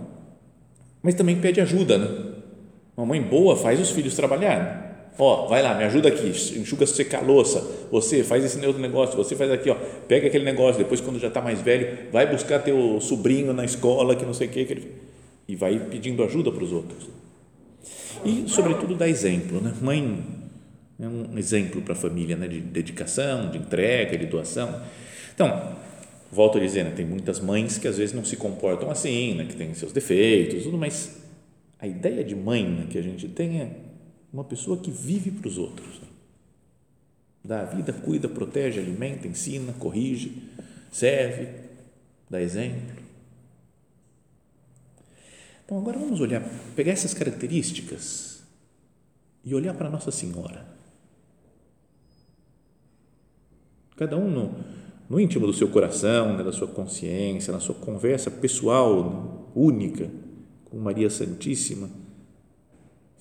mas 1.04 1.14
também 1.14 1.40
pede 1.40 1.62
ajuda, 1.62 2.00
né? 2.00 2.34
Uma 2.98 3.06
mãe 3.06 3.22
boa 3.22 3.56
faz 3.56 3.80
os 3.80 3.92
filhos 3.92 4.16
trabalhar. 4.16 4.83
Ó, 5.18 5.48
vai 5.48 5.62
lá, 5.62 5.76
me 5.76 5.84
ajuda 5.84 6.10
aqui, 6.10 6.28
enxuga 6.58 6.88
secar 6.88 7.20
a 7.20 7.22
louça, 7.22 7.62
você 7.92 8.24
faz 8.24 8.44
esse 8.44 8.64
outro 8.66 8.82
negócio, 8.82 9.16
você 9.16 9.36
faz 9.36 9.52
aqui, 9.52 9.70
ó, 9.70 9.76
pega 10.08 10.28
aquele 10.28 10.44
negócio, 10.44 10.80
depois 10.80 11.00
quando 11.00 11.20
já 11.20 11.28
está 11.28 11.40
mais 11.40 11.62
velho, 11.62 12.10
vai 12.12 12.26
buscar 12.30 12.60
teu 12.60 13.00
sobrinho 13.00 13.54
na 13.54 13.64
escola, 13.64 14.16
que 14.16 14.26
não 14.26 14.34
sei 14.34 14.48
o 14.48 14.50
que, 14.50 14.66
que 14.66 14.74
ele... 14.74 14.92
e 15.48 15.56
vai 15.56 15.80
pedindo 15.80 16.24
ajuda 16.24 16.52
para 16.52 16.64
os 16.64 16.72
outros. 16.72 17.10
E, 18.26 18.46
sobretudo, 18.48 18.96
dá 18.96 19.08
exemplo, 19.08 19.62
né? 19.62 19.74
Mãe 19.82 20.24
é 21.00 21.08
um 21.08 21.38
exemplo 21.38 21.82
para 21.82 21.94
a 21.94 21.96
família, 21.96 22.36
né? 22.36 22.48
De 22.48 22.60
dedicação, 22.60 23.50
de 23.52 23.58
entrega, 23.58 24.18
de 24.18 24.26
doação. 24.26 24.82
Então, 25.36 25.76
volto 26.32 26.58
a 26.58 26.62
dizer, 26.62 26.84
né? 26.86 26.92
tem 26.96 27.06
muitas 27.06 27.40
mães 27.40 27.78
que 27.78 27.88
às 27.88 27.98
vezes 27.98 28.16
não 28.16 28.24
se 28.24 28.38
comportam 28.38 28.90
assim, 28.90 29.36
né? 29.36 29.46
que 29.46 29.56
têm 29.56 29.74
seus 29.74 29.92
defeitos, 29.92 30.64
tudo, 30.64 30.78
mas 30.78 31.22
a 31.80 31.88
ideia 31.88 32.24
de 32.24 32.36
mãe 32.36 32.64
né, 32.64 32.86
que 32.90 32.98
a 32.98 33.02
gente 33.02 33.28
tem 33.28 33.60
é 33.60 33.70
uma 34.34 34.44
pessoa 34.44 34.78
que 34.78 34.90
vive 34.90 35.30
para 35.30 35.48
os 35.48 35.60
outros. 35.60 36.02
Dá 37.46 37.62
a 37.62 37.66
vida, 37.66 37.94
cuida, 37.94 38.28
protege, 38.28 38.80
alimenta, 38.80 39.28
ensina, 39.28 39.72
corrige, 39.74 40.42
serve, 40.92 41.50
dá 42.28 42.42
exemplo. 42.42 43.04
Então 45.64 45.78
agora 45.78 46.00
vamos 46.00 46.20
olhar, 46.20 46.42
pegar 46.76 46.94
essas 46.94 47.14
características 47.14 48.42
e 49.46 49.54
olhar 49.54 49.76
para 49.76 49.90
Nossa 49.90 50.10
Senhora. 50.10 50.66
Cada 53.96 54.18
um 54.18 54.30
no, 54.30 54.56
no 55.08 55.20
íntimo 55.20 55.46
do 55.46 55.54
seu 55.54 55.68
coração, 55.68 56.36
né, 56.36 56.44
da 56.44 56.52
sua 56.52 56.68
consciência, 56.68 57.54
na 57.54 57.60
sua 57.60 57.76
conversa 57.76 58.32
pessoal, 58.32 59.52
única 59.54 60.10
com 60.66 60.78
Maria 60.80 61.10
Santíssima 61.10 62.03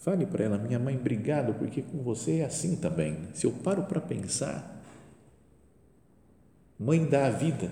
Fale 0.03 0.27
para 0.27 0.45
ela, 0.45 0.59
minha 0.59 0.81
mãe, 0.81 0.97
obrigado, 0.97 1.55
porque 1.55 1.81
com 1.81 1.99
você 1.99 2.39
é 2.39 2.45
assim 2.45 2.75
também. 2.75 3.19
Se 3.35 3.47
eu 3.47 3.53
paro 3.53 3.85
para 3.85 4.01
pensar, 4.01 4.83
mãe 6.77 7.05
dá 7.05 7.27
a 7.27 7.31
vida 7.31 7.71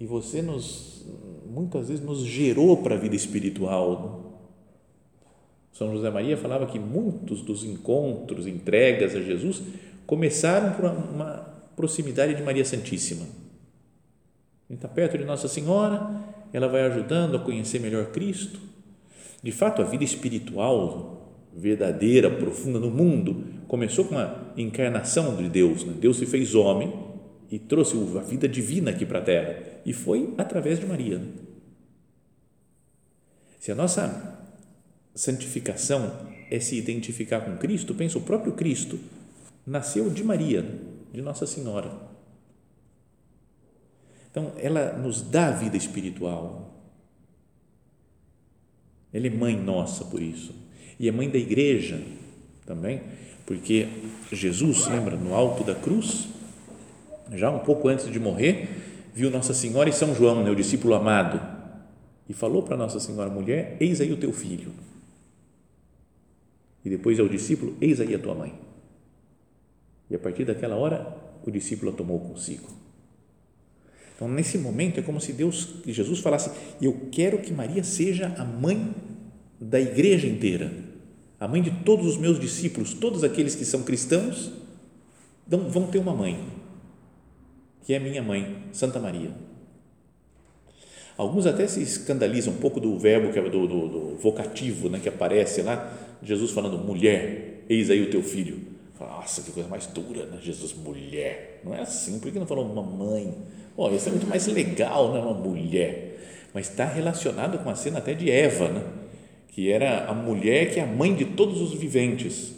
e 0.00 0.06
você 0.06 0.40
nos 0.40 1.04
muitas 1.46 1.88
vezes 1.88 2.02
nos 2.02 2.20
gerou 2.20 2.78
para 2.78 2.94
a 2.94 2.98
vida 2.98 3.14
espiritual. 3.14 4.40
São 5.74 5.92
José 5.92 6.08
Maria 6.08 6.38
falava 6.38 6.64
que 6.64 6.78
muitos 6.78 7.42
dos 7.42 7.64
encontros, 7.64 8.46
entregas 8.46 9.14
a 9.14 9.20
Jesus 9.20 9.62
começaram 10.06 10.72
por 10.72 10.86
uma 10.86 11.34
proximidade 11.76 12.34
de 12.34 12.42
Maria 12.42 12.64
Santíssima. 12.64 13.26
está 14.70 14.88
perto 14.88 15.18
de 15.18 15.24
Nossa 15.26 15.48
Senhora, 15.48 16.18
ela 16.50 16.66
vai 16.66 16.80
ajudando 16.86 17.36
a 17.36 17.40
conhecer 17.40 17.78
melhor 17.78 18.06
Cristo. 18.06 18.58
De 19.42 19.52
fato, 19.52 19.82
a 19.82 19.84
vida 19.84 20.02
espiritual 20.02 21.21
verdadeira, 21.54 22.30
profunda 22.30 22.78
no 22.78 22.90
mundo, 22.90 23.44
começou 23.68 24.06
com 24.06 24.16
a 24.16 24.52
encarnação 24.56 25.36
de 25.36 25.48
Deus. 25.48 25.84
Né? 25.84 25.94
Deus 25.98 26.16
se 26.16 26.26
fez 26.26 26.54
homem 26.54 26.92
e 27.50 27.58
trouxe 27.58 27.96
a 28.18 28.22
vida 28.22 28.48
divina 28.48 28.90
aqui 28.90 29.04
para 29.04 29.18
a 29.18 29.22
Terra. 29.22 29.62
E 29.84 29.92
foi 29.92 30.32
através 30.38 30.80
de 30.80 30.86
Maria. 30.86 31.18
Né? 31.18 31.28
Se 33.60 33.70
a 33.70 33.74
nossa 33.74 34.40
santificação 35.14 36.26
é 36.50 36.58
se 36.58 36.76
identificar 36.76 37.42
com 37.42 37.56
Cristo, 37.58 37.94
pensa, 37.94 38.18
o 38.18 38.22
próprio 38.22 38.54
Cristo 38.54 38.98
nasceu 39.66 40.10
de 40.10 40.24
Maria, 40.24 40.64
de 41.12 41.20
Nossa 41.20 41.46
Senhora. 41.46 42.10
Então, 44.30 44.52
ela 44.56 44.96
nos 44.96 45.20
dá 45.20 45.48
a 45.48 45.50
vida 45.52 45.76
espiritual. 45.76 46.70
Ela 49.12 49.26
é 49.26 49.30
mãe 49.30 49.54
nossa 49.54 50.06
por 50.06 50.22
isso 50.22 50.61
e 51.02 51.08
é 51.08 51.10
mãe 51.10 51.28
da 51.28 51.36
igreja 51.36 52.00
também, 52.64 53.00
porque 53.44 53.88
Jesus, 54.30 54.86
lembra, 54.86 55.16
no 55.16 55.34
alto 55.34 55.64
da 55.64 55.74
cruz, 55.74 56.28
já 57.32 57.50
um 57.50 57.58
pouco 57.58 57.88
antes 57.88 58.08
de 58.08 58.20
morrer, 58.20 58.68
viu 59.12 59.28
Nossa 59.28 59.52
Senhora 59.52 59.90
e 59.90 59.92
São 59.92 60.14
João, 60.14 60.44
né, 60.44 60.50
o 60.50 60.54
discípulo 60.54 60.94
amado, 60.94 61.40
e 62.28 62.32
falou 62.32 62.62
para 62.62 62.76
Nossa 62.76 63.00
Senhora, 63.00 63.28
mulher, 63.28 63.76
eis 63.80 64.00
aí 64.00 64.12
o 64.12 64.16
teu 64.16 64.32
filho. 64.32 64.70
E 66.84 66.88
depois 66.88 67.18
ao 67.18 67.28
discípulo, 67.28 67.76
eis 67.80 68.00
aí 68.00 68.14
a 68.14 68.18
tua 68.20 68.36
mãe. 68.36 68.54
E 70.08 70.14
a 70.14 70.20
partir 70.20 70.44
daquela 70.44 70.76
hora, 70.76 71.16
o 71.44 71.50
discípulo 71.50 71.90
a 71.90 71.94
tomou 71.94 72.20
consigo. 72.20 72.68
Então, 74.14 74.28
nesse 74.28 74.56
momento, 74.56 75.00
é 75.00 75.02
como 75.02 75.20
se 75.20 75.32
Deus, 75.32 75.82
Jesus 75.84 76.20
falasse: 76.20 76.50
Eu 76.80 77.08
quero 77.10 77.38
que 77.38 77.52
Maria 77.52 77.82
seja 77.82 78.32
a 78.38 78.44
mãe 78.44 78.94
da 79.60 79.80
igreja 79.80 80.28
inteira 80.28 80.91
a 81.42 81.48
mãe 81.48 81.60
de 81.60 81.72
todos 81.72 82.06
os 82.06 82.16
meus 82.16 82.38
discípulos, 82.38 82.94
todos 82.94 83.24
aqueles 83.24 83.56
que 83.56 83.64
são 83.64 83.82
cristãos, 83.82 84.52
vão 85.44 85.88
ter 85.88 85.98
uma 85.98 86.14
mãe, 86.14 86.38
que 87.84 87.92
é 87.92 87.98
minha 87.98 88.22
mãe, 88.22 88.58
Santa 88.70 89.00
Maria. 89.00 89.32
Alguns 91.16 91.44
até 91.44 91.66
se 91.66 91.82
escandalizam 91.82 92.54
um 92.54 92.58
pouco 92.58 92.78
do 92.78 92.96
verbo, 92.96 93.32
que 93.32 93.40
é 93.40 93.42
do, 93.42 93.66
do, 93.66 93.88
do 93.88 94.16
vocativo, 94.18 94.88
né, 94.88 95.00
que 95.02 95.08
aparece 95.08 95.62
lá, 95.62 95.92
Jesus 96.22 96.52
falando, 96.52 96.78
mulher, 96.78 97.64
eis 97.68 97.90
aí 97.90 98.00
o 98.00 98.08
teu 98.08 98.22
filho. 98.22 98.60
Nossa, 99.00 99.42
que 99.42 99.50
coisa 99.50 99.68
mais 99.68 99.88
dura, 99.88 100.26
né? 100.26 100.38
Jesus, 100.40 100.72
mulher. 100.72 101.60
Não 101.64 101.74
é 101.74 101.80
assim, 101.80 102.20
por 102.20 102.30
que 102.30 102.38
não 102.38 102.46
falou 102.46 102.72
mamãe? 102.72 103.36
Isso 103.96 104.08
é 104.08 104.12
muito 104.12 104.28
mais 104.28 104.46
legal, 104.46 105.12
né? 105.12 105.18
Uma 105.18 105.34
mulher. 105.34 106.20
Mas 106.54 106.70
está 106.70 106.84
relacionado 106.84 107.58
com 107.64 107.68
a 107.68 107.74
cena 107.74 107.98
até 107.98 108.14
de 108.14 108.30
Eva, 108.30 108.68
né? 108.68 109.01
Que 109.52 109.70
era 109.70 110.06
a 110.06 110.14
mulher 110.14 110.72
que 110.72 110.80
é 110.80 110.82
a 110.82 110.86
mãe 110.86 111.14
de 111.14 111.26
todos 111.26 111.60
os 111.60 111.74
viventes. 111.74 112.54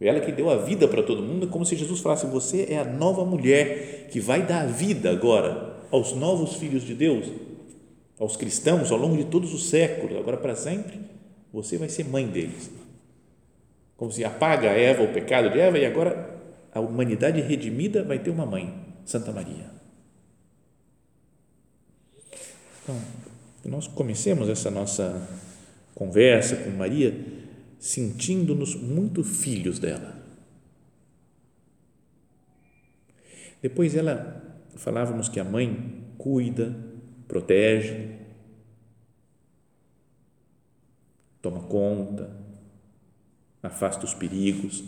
Ela 0.00 0.20
que 0.20 0.32
deu 0.32 0.48
a 0.48 0.56
vida 0.56 0.88
para 0.88 1.02
todo 1.02 1.22
mundo, 1.22 1.48
como 1.48 1.64
se 1.64 1.76
Jesus 1.76 2.00
falasse: 2.00 2.26
Você 2.26 2.66
é 2.70 2.78
a 2.78 2.84
nova 2.84 3.24
mulher 3.24 4.08
que 4.10 4.18
vai 4.18 4.44
dar 4.44 4.62
a 4.62 4.66
vida 4.66 5.10
agora 5.10 5.76
aos 5.90 6.12
novos 6.14 6.54
filhos 6.54 6.84
de 6.84 6.94
Deus, 6.94 7.26
aos 8.18 8.36
cristãos 8.36 8.90
ao 8.90 8.98
longo 8.98 9.16
de 9.16 9.24
todos 9.24 9.52
os 9.52 9.68
séculos, 9.68 10.16
agora 10.16 10.36
para 10.36 10.56
sempre. 10.56 11.00
Você 11.52 11.76
vai 11.76 11.88
ser 11.88 12.04
mãe 12.04 12.26
deles. 12.26 12.70
Como 13.96 14.12
se 14.12 14.24
apaga 14.24 14.70
a 14.70 14.74
Eva, 14.74 15.02
o 15.02 15.12
pecado 15.12 15.50
de 15.50 15.58
Eva, 15.58 15.78
e 15.78 15.84
agora 15.84 16.38
a 16.72 16.80
humanidade 16.80 17.40
redimida 17.40 18.04
vai 18.04 18.18
ter 18.18 18.30
uma 18.30 18.46
mãe, 18.46 18.72
Santa 19.04 19.32
Maria. 19.32 19.70
Então, 22.82 22.96
nós 23.64 23.88
comecemos 23.88 24.48
essa 24.48 24.70
nossa 24.70 25.28
conversa 25.98 26.54
com 26.54 26.70
Maria, 26.70 27.12
sentindo-nos 27.76 28.76
muito 28.76 29.24
filhos 29.24 29.80
dela. 29.80 30.16
Depois 33.60 33.96
ela 33.96 34.60
falávamos 34.76 35.28
que 35.28 35.40
a 35.40 35.44
mãe 35.44 36.04
cuida, 36.16 36.72
protege, 37.26 38.16
toma 41.42 41.64
conta, 41.64 42.30
afasta 43.60 44.04
os 44.04 44.14
perigos. 44.14 44.84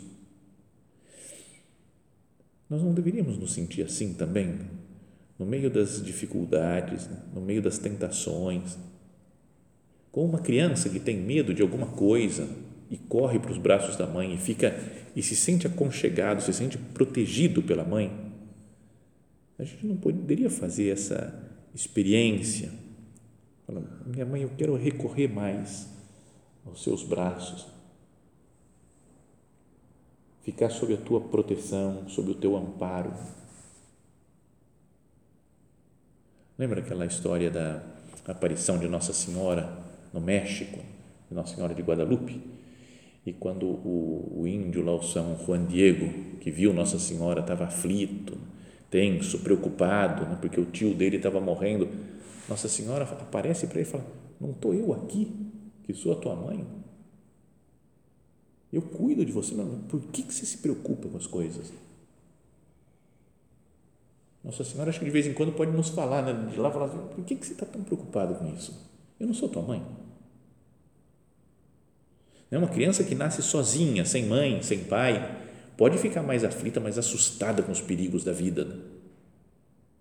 Nós 2.68 2.84
não 2.84 2.94
deveríamos 2.94 3.36
nos 3.36 3.52
sentir 3.52 3.82
assim 3.82 4.14
também, 4.14 4.60
no 5.36 5.44
meio 5.44 5.68
das 5.68 6.00
dificuldades, 6.00 7.10
no 7.34 7.40
meio 7.40 7.60
das 7.60 7.78
tentações 7.78 8.78
como 10.12 10.26
uma 10.26 10.40
criança 10.40 10.88
que 10.88 10.98
tem 10.98 11.16
medo 11.16 11.54
de 11.54 11.62
alguma 11.62 11.86
coisa 11.86 12.48
e 12.90 12.96
corre 12.96 13.38
para 13.38 13.52
os 13.52 13.58
braços 13.58 13.96
da 13.96 14.06
mãe 14.06 14.34
e 14.34 14.38
fica 14.38 14.74
e 15.14 15.22
se 15.22 15.36
sente 15.36 15.66
aconchegado, 15.66 16.42
se 16.42 16.52
sente 16.52 16.76
protegido 16.76 17.62
pela 17.62 17.84
mãe. 17.84 18.10
A 19.58 19.64
gente 19.64 19.86
não 19.86 19.96
poderia 19.96 20.50
fazer 20.50 20.90
essa 20.90 21.48
experiência. 21.74 22.72
Fala, 23.66 23.82
minha 24.06 24.26
mãe, 24.26 24.42
eu 24.42 24.50
quero 24.56 24.74
recorrer 24.74 25.28
mais 25.28 25.88
aos 26.66 26.82
seus 26.82 27.04
braços. 27.04 27.68
Ficar 30.42 30.70
sob 30.70 30.94
a 30.94 30.96
tua 30.96 31.20
proteção, 31.20 32.08
sob 32.08 32.32
o 32.32 32.34
teu 32.34 32.56
amparo. 32.56 33.12
Lembra 36.58 36.80
aquela 36.80 37.06
história 37.06 37.50
da 37.50 37.82
aparição 38.26 38.78
de 38.78 38.88
Nossa 38.88 39.12
Senhora 39.12 39.89
no 40.12 40.20
México, 40.20 40.78
Nossa 41.30 41.54
Senhora 41.54 41.74
de 41.74 41.82
Guadalupe, 41.82 42.40
e 43.24 43.32
quando 43.32 43.66
o, 43.66 44.40
o 44.40 44.46
índio 44.46 44.84
lá, 44.84 44.94
o 44.94 45.02
São 45.02 45.36
Juan 45.44 45.66
Diego, 45.66 46.38
que 46.40 46.50
viu 46.50 46.72
Nossa 46.72 46.98
Senhora, 46.98 47.40
estava 47.40 47.64
aflito, 47.64 48.38
tenso, 48.90 49.38
preocupado, 49.40 50.24
né, 50.26 50.38
porque 50.40 50.60
o 50.60 50.66
tio 50.66 50.94
dele 50.94 51.16
estava 51.16 51.40
morrendo, 51.40 51.88
Nossa 52.48 52.68
Senhora 52.68 53.04
aparece 53.04 53.66
para 53.66 53.80
ele 53.80 53.88
e 53.88 53.90
fala: 53.90 54.06
Não 54.40 54.50
estou 54.50 54.74
eu 54.74 54.92
aqui, 54.92 55.30
que 55.84 55.94
sou 55.94 56.12
a 56.12 56.16
tua 56.16 56.34
mãe? 56.34 56.66
Eu 58.72 58.82
cuido 58.82 59.24
de 59.24 59.32
você, 59.32 59.54
mas 59.54 59.66
por 59.88 60.00
que, 60.00 60.22
que 60.22 60.32
você 60.32 60.46
se 60.46 60.58
preocupa 60.58 61.08
com 61.08 61.16
as 61.16 61.26
coisas? 61.26 61.72
Nossa 64.42 64.64
Senhora, 64.64 64.88
acho 64.88 64.98
que 64.98 65.04
de 65.04 65.10
vez 65.10 65.26
em 65.26 65.34
quando 65.34 65.52
pode 65.52 65.70
nos 65.72 65.90
falar, 65.90 66.22
né? 66.22 66.50
de 66.50 66.58
lá 66.58 66.70
falar 66.70 66.86
assim, 66.86 66.98
por 67.14 67.24
que, 67.24 67.36
que 67.36 67.46
você 67.46 67.52
está 67.52 67.66
tão 67.66 67.82
preocupado 67.82 68.34
com 68.36 68.46
isso? 68.54 68.89
Eu 69.20 69.26
não 69.26 69.34
sou 69.34 69.48
tua 69.48 69.62
mãe. 69.62 69.86
É 72.50 72.58
uma 72.58 72.68
criança 72.68 73.04
que 73.04 73.14
nasce 73.14 73.42
sozinha, 73.42 74.04
sem 74.04 74.26
mãe, 74.26 74.60
sem 74.62 74.82
pai, 74.84 75.38
pode 75.76 75.98
ficar 75.98 76.22
mais 76.22 76.42
aflita, 76.42 76.80
mais 76.80 76.98
assustada 76.98 77.62
com 77.62 77.70
os 77.70 77.80
perigos 77.80 78.24
da 78.24 78.32
vida. 78.32 78.64
Né? 78.64 78.76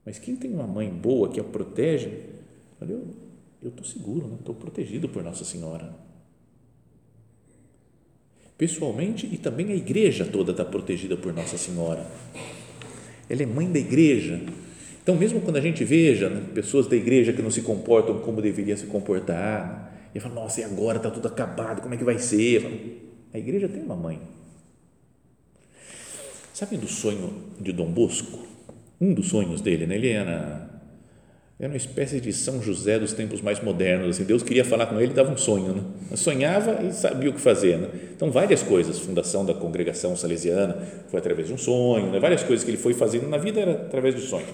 Mas 0.06 0.18
quem 0.18 0.36
tem 0.36 0.52
uma 0.52 0.66
mãe 0.66 0.90
boa 0.90 1.30
que 1.30 1.40
a 1.40 1.44
protege, 1.44 2.24
olha, 2.82 2.94
eu 3.62 3.70
estou 3.70 3.86
seguro, 3.86 4.38
estou 4.40 4.56
né? 4.56 4.62
protegido 4.62 5.08
por 5.08 5.22
Nossa 5.22 5.46
Senhora. 5.46 5.94
Pessoalmente 8.58 9.28
e 9.32 9.38
também 9.38 9.72
a 9.72 9.76
igreja 9.76 10.26
toda 10.26 10.52
está 10.52 10.66
protegida 10.66 11.16
por 11.16 11.32
Nossa 11.32 11.58
Senhora. 11.58 12.06
Ela 13.30 13.44
é 13.44 13.46
mãe 13.46 13.72
da 13.72 13.80
igreja. 13.80 14.42
Então, 15.10 15.18
mesmo 15.18 15.42
quando 15.42 15.56
a 15.56 15.62
gente 15.62 15.84
veja 15.84 16.30
né, 16.30 16.40
pessoas 16.54 16.86
da 16.86 16.96
igreja 16.96 17.34
que 17.34 17.42
não 17.42 17.50
se 17.50 17.64
comportam 17.64 18.20
como 18.20 18.44
deveriam 18.44 18.78
se 18.78 18.86
comportar, 18.86 19.92
e 20.14 20.20
fala, 20.20 20.36
nossa, 20.36 20.62
e 20.62 20.64
agora 20.64 20.98
está 20.98 21.10
tudo 21.10 21.28
acabado, 21.28 21.82
como 21.82 21.96
é 21.96 21.98
que 21.98 22.04
vai 22.04 22.20
ser? 22.20 22.62
Falo, 22.62 22.76
a 23.34 23.40
igreja 23.40 23.68
tem 23.68 23.82
uma 23.82 23.96
mãe. 23.96 24.22
Sabe 26.54 26.78
do 26.78 26.88
sonho 26.88 27.34
de 27.60 27.72
Dom 27.72 27.88
Bosco? 27.92 28.38
Um 29.02 29.12
dos 29.12 29.30
sonhos 29.30 29.62
dele, 29.62 29.88
né? 29.88 29.96
ele 29.96 30.10
era, 30.10 30.70
era 31.60 31.70
uma 31.70 31.78
espécie 31.78 32.22
de 32.22 32.32
São 32.32 32.62
José 32.62 33.00
dos 33.00 33.12
tempos 33.12 33.42
mais 33.42 33.60
modernos. 33.64 34.10
Assim, 34.10 34.26
Deus 34.26 34.44
queria 34.44 34.64
falar 34.64 34.86
com 34.86 35.02
ele, 35.02 35.12
dava 35.12 35.32
um 35.32 35.38
sonho. 35.38 35.74
Né? 35.74 36.18
Sonhava 36.18 36.86
e 36.86 36.94
sabia 36.94 37.32
o 37.32 37.34
que 37.34 37.42
fazer. 37.42 37.80
Né? 37.80 37.90
Então, 38.16 38.30
várias 38.30 38.62
coisas, 38.62 39.00
fundação 39.00 39.44
da 39.44 39.56
congregação 39.56 40.16
salesiana 40.16 40.78
foi 41.08 41.20
através 41.20 41.48
de 41.48 41.54
um 41.56 41.58
sonho, 41.58 42.12
né? 42.12 42.20
várias 42.20 42.44
coisas 42.44 42.64
que 42.64 42.70
ele 42.70 42.78
foi 42.78 42.94
fazendo 42.94 43.28
na 43.28 43.40
vida 43.40 43.60
era 43.60 43.72
através 43.72 44.14
do 44.14 44.22
sonho. 44.22 44.46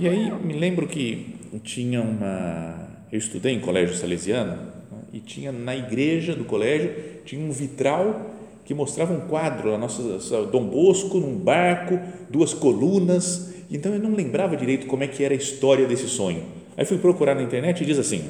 E 0.00 0.08
aí 0.08 0.30
me 0.30 0.52
lembro 0.54 0.86
que 0.86 1.34
tinha 1.64 2.00
uma 2.00 2.88
eu 3.10 3.18
estudei 3.18 3.52
em 3.52 3.58
colégio 3.58 3.96
salesiano 3.96 4.52
né, 4.52 4.98
e 5.12 5.18
tinha 5.18 5.50
na 5.50 5.74
igreja 5.74 6.36
do 6.36 6.44
colégio 6.44 6.94
tinha 7.24 7.44
um 7.44 7.50
vitral 7.50 8.36
que 8.64 8.72
mostrava 8.74 9.12
um 9.12 9.20
quadro, 9.26 9.74
a 9.74 9.78
nossa, 9.78 10.44
Dom 10.46 10.66
Bosco 10.66 11.18
num 11.18 11.36
barco, 11.36 11.98
duas 12.30 12.54
colunas. 12.54 13.54
Então 13.70 13.92
eu 13.92 13.98
não 13.98 14.14
lembrava 14.14 14.56
direito 14.56 14.86
como 14.86 15.02
é 15.02 15.08
que 15.08 15.24
era 15.24 15.34
a 15.34 15.36
história 15.36 15.86
desse 15.86 16.06
sonho. 16.06 16.44
Aí 16.76 16.84
fui 16.84 16.98
procurar 16.98 17.34
na 17.34 17.42
internet 17.42 17.82
e 17.82 17.86
diz 17.86 17.98
assim: 17.98 18.22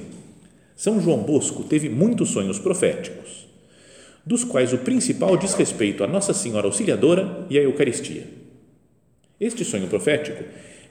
São 0.75 1.01
João 1.03 1.19
Bosco 1.19 1.65
teve 1.65 1.91
muitos 1.91 2.31
sonhos 2.31 2.59
proféticos, 2.59 3.47
dos 4.25 4.43
quais 4.43 4.73
o 4.73 4.79
principal 4.79 5.37
diz 5.37 5.53
respeito 5.53 6.03
a 6.03 6.07
Nossa 6.07 6.33
Senhora 6.33 6.67
Auxiliadora 6.67 7.47
e 7.51 7.59
à 7.59 7.63
Eucaristia. 7.63 8.25
Este 9.39 9.65
sonho 9.65 9.89
profético 9.89 10.45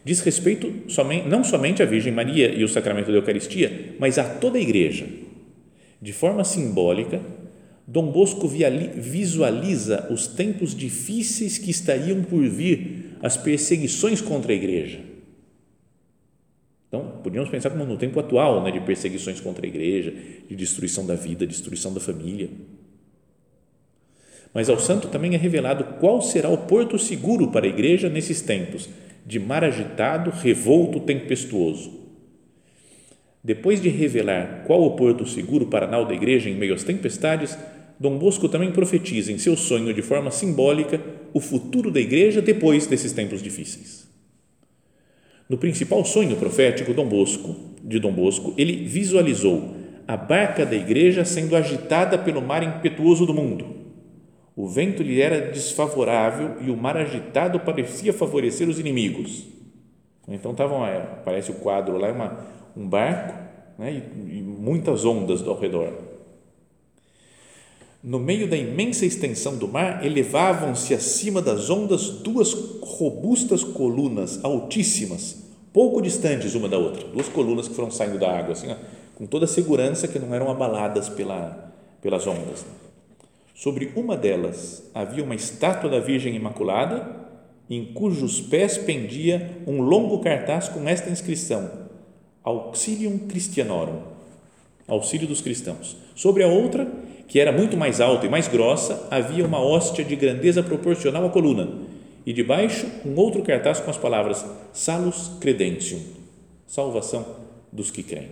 diz 0.03 0.19
respeito 0.21 0.89
somente, 0.89 1.27
não 1.27 1.43
somente 1.43 1.83
à 1.83 1.85
Virgem 1.85 2.13
Maria 2.13 2.53
e 2.53 2.63
o 2.63 2.67
sacramento 2.67 3.11
da 3.11 3.17
Eucaristia, 3.17 3.95
mas 3.99 4.17
a 4.17 4.23
toda 4.23 4.57
a 4.57 4.61
Igreja. 4.61 5.05
De 6.01 6.13
forma 6.13 6.43
simbólica, 6.43 7.21
Dom 7.85 8.11
Bosco 8.11 8.47
visualiza 8.47 10.07
os 10.11 10.27
tempos 10.27 10.75
difíceis 10.75 11.57
que 11.57 11.71
estariam 11.71 12.21
por 12.21 12.47
vir, 12.47 13.15
as 13.21 13.37
perseguições 13.37 14.21
contra 14.21 14.51
a 14.51 14.55
Igreja. 14.55 14.99
Então, 16.87 17.19
podíamos 17.23 17.49
pensar 17.49 17.69
como 17.69 17.85
no 17.85 17.97
tempo 17.97 18.19
atual, 18.19 18.63
né, 18.63 18.71
de 18.71 18.79
perseguições 18.79 19.39
contra 19.39 19.65
a 19.65 19.69
Igreja, 19.69 20.13
de 20.49 20.55
destruição 20.55 21.05
da 21.05 21.15
vida, 21.15 21.45
destruição 21.45 21.93
da 21.93 21.99
família. 21.99 22.49
Mas 24.53 24.69
ao 24.69 24.79
santo 24.79 25.07
também 25.07 25.33
é 25.33 25.37
revelado 25.37 25.83
qual 25.99 26.21
será 26.21 26.49
o 26.49 26.57
porto 26.57 26.97
seguro 26.97 27.51
para 27.51 27.65
a 27.65 27.69
Igreja 27.69 28.09
nesses 28.09 28.41
tempos 28.41 28.89
de 29.27 29.41
mar 29.41 29.61
agitado, 29.61 30.31
revolto, 30.31 31.01
tempestuoso. 31.01 31.91
Depois 33.43 33.81
de 33.81 33.89
revelar 33.89 34.63
qual 34.65 34.81
o 34.81 34.91
porto 34.91 35.27
seguro 35.27 35.67
para 35.67 35.85
nau 35.85 36.05
da 36.05 36.13
igreja 36.13 36.49
em 36.49 36.55
meio 36.55 36.73
às 36.73 36.85
tempestades, 36.85 37.57
Dom 37.99 38.17
Bosco 38.17 38.47
também 38.47 38.71
profetiza 38.71 39.29
em 39.29 39.37
seu 39.37 39.57
sonho 39.57 39.93
de 39.93 40.01
forma 40.01 40.31
simbólica 40.31 41.01
o 41.33 41.41
futuro 41.41 41.91
da 41.91 41.99
igreja 41.99 42.41
depois 42.41 42.87
desses 42.87 43.11
tempos 43.11 43.43
difíceis. 43.43 44.07
No 45.49 45.57
principal 45.57 46.05
sonho 46.05 46.37
profético 46.37 46.93
Dom 46.93 47.09
Bosco, 47.09 47.53
de 47.83 47.99
Dom 47.99 48.13
Bosco, 48.13 48.53
ele 48.57 48.85
visualizou 48.85 49.75
a 50.07 50.15
barca 50.15 50.65
da 50.65 50.75
igreja 50.75 51.25
sendo 51.25 51.53
agitada 51.53 52.17
pelo 52.17 52.41
mar 52.41 52.63
impetuoso 52.63 53.25
do 53.25 53.33
mundo 53.33 53.86
o 54.57 54.67
vento 54.67 55.03
lhe 55.03 55.21
era 55.21 55.51
desfavorável 55.51 56.55
e 56.61 56.71
o 56.71 56.75
mar 56.75 56.97
agitado 56.97 57.59
parecia 57.59 58.11
favorecer 58.11 58.67
os 58.67 58.79
inimigos. 58.79 59.43
Então 60.27 60.49
estavam, 60.49 60.83
aparece 60.83 61.51
o 61.51 61.53
quadro 61.53 61.95
lá, 61.95 62.11
uma, 62.11 62.39
um 62.75 62.89
barco 62.89 63.35
né, 63.77 63.93
e, 63.93 64.39
e 64.39 64.41
muitas 64.41 65.05
ondas 65.05 65.47
ao 65.47 65.59
redor. 65.59 65.93
No 68.03 68.17
meio 68.17 68.49
da 68.49 68.57
imensa 68.57 69.05
extensão 69.05 69.55
do 69.57 69.67
mar, 69.67 70.03
elevavam-se 70.03 70.91
acima 70.91 71.39
das 71.39 71.69
ondas 71.69 72.09
duas 72.09 72.51
robustas 72.81 73.63
colunas 73.63 74.43
altíssimas, 74.43 75.51
pouco 75.71 76.01
distantes 76.01 76.55
uma 76.55 76.67
da 76.67 76.79
outra, 76.79 77.07
duas 77.09 77.29
colunas 77.29 77.67
que 77.67 77.75
foram 77.75 77.91
saindo 77.91 78.17
da 78.17 78.35
água, 78.35 78.53
assim, 78.53 78.75
com 79.13 79.27
toda 79.27 79.45
a 79.45 79.47
segurança 79.47 80.07
que 80.07 80.17
não 80.17 80.33
eram 80.33 80.49
abaladas 80.49 81.09
pela, 81.09 81.71
pelas 82.01 82.25
ondas. 82.25 82.65
Sobre 83.57 83.91
uma 83.95 84.15
delas 84.15 84.87
havia 84.93 85.23
uma 85.23 85.33
estátua 85.33 85.89
da 85.89 85.99
Virgem 85.99 86.35
Imaculada, 86.35 87.25
em 87.67 87.91
cujos 87.91 88.39
pés 88.39 88.77
pendia 88.77 89.63
um 89.65 89.81
longo 89.81 90.19
cartaz 90.19 90.69
com 90.69 90.87
esta 90.87 91.09
inscrição: 91.09 91.89
Auxilium 92.43 93.17
Christianorum 93.27 94.15
auxílio 94.87 95.27
dos 95.27 95.41
cristãos. 95.41 95.97
Sobre 96.15 96.43
a 96.43 96.47
outra, 96.47 96.87
que 97.27 97.39
era 97.39 97.51
muito 97.51 97.75
mais 97.75 97.99
alta 97.99 98.25
e 98.25 98.29
mais 98.29 98.47
grossa, 98.47 99.07
havia 99.11 99.45
uma 99.45 99.59
hóstia 99.59 100.05
de 100.05 100.15
grandeza 100.15 100.63
proporcional 100.63 101.25
à 101.25 101.29
coluna, 101.29 101.67
e 102.25 102.31
debaixo 102.31 102.87
um 103.05 103.15
outro 103.15 103.43
cartaz 103.43 103.79
com 103.79 103.89
as 103.89 103.97
palavras 103.97 104.45
Salus 104.71 105.31
Credentium 105.41 105.99
salvação 106.65 107.25
dos 107.71 107.89
que 107.89 108.03
creem. 108.03 108.29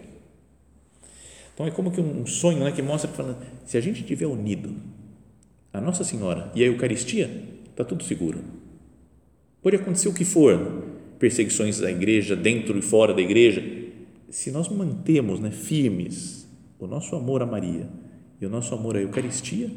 Então 1.53 1.65
é 1.65 1.71
como 1.71 1.89
que 1.89 2.01
um 2.01 2.25
sonho 2.25 2.59
né, 2.59 2.71
que 2.71 2.81
mostra 2.81 3.09
falando, 3.09 3.37
se 3.65 3.77
a 3.77 3.81
gente 3.81 4.01
estiver 4.01 4.27
unido 4.27 4.75
a 5.75 5.81
Nossa 5.81 6.03
Senhora 6.05 6.49
e 6.55 6.63
a 6.63 6.67
Eucaristia, 6.67 7.29
está 7.69 7.83
tudo 7.83 8.03
seguro. 8.03 8.39
Pode 9.61 9.75
acontecer 9.75 10.07
o 10.07 10.13
que 10.13 10.23
for, 10.23 10.85
perseguições 11.19 11.79
da 11.79 11.91
igreja, 11.91 12.35
dentro 12.35 12.77
e 12.77 12.81
fora 12.81 13.13
da 13.13 13.21
igreja, 13.21 13.61
se 14.29 14.51
nós 14.51 14.69
mantemos 14.69 15.39
né, 15.39 15.51
firmes 15.51 16.47
o 16.79 16.87
nosso 16.87 17.15
amor 17.15 17.41
a 17.41 17.45
Maria 17.45 17.89
e 18.39 18.45
o 18.45 18.49
nosso 18.49 18.73
amor 18.73 18.95
à 18.95 19.01
Eucaristia, 19.01 19.69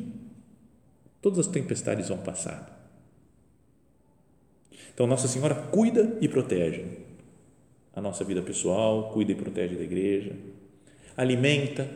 todas 1.20 1.40
as 1.40 1.46
tempestades 1.48 2.08
vão 2.08 2.18
passar. 2.18 2.76
Então, 4.94 5.06
Nossa 5.06 5.26
Senhora 5.26 5.54
cuida 5.54 6.16
e 6.20 6.28
protege 6.28 6.84
a 7.94 8.00
nossa 8.00 8.22
vida 8.22 8.40
pessoal, 8.42 9.11
cuida 9.12 9.32
e 9.32 9.34
protege 9.34 9.74
da 9.74 9.82
igreja, 9.82 10.37
alimenta, 11.16 11.90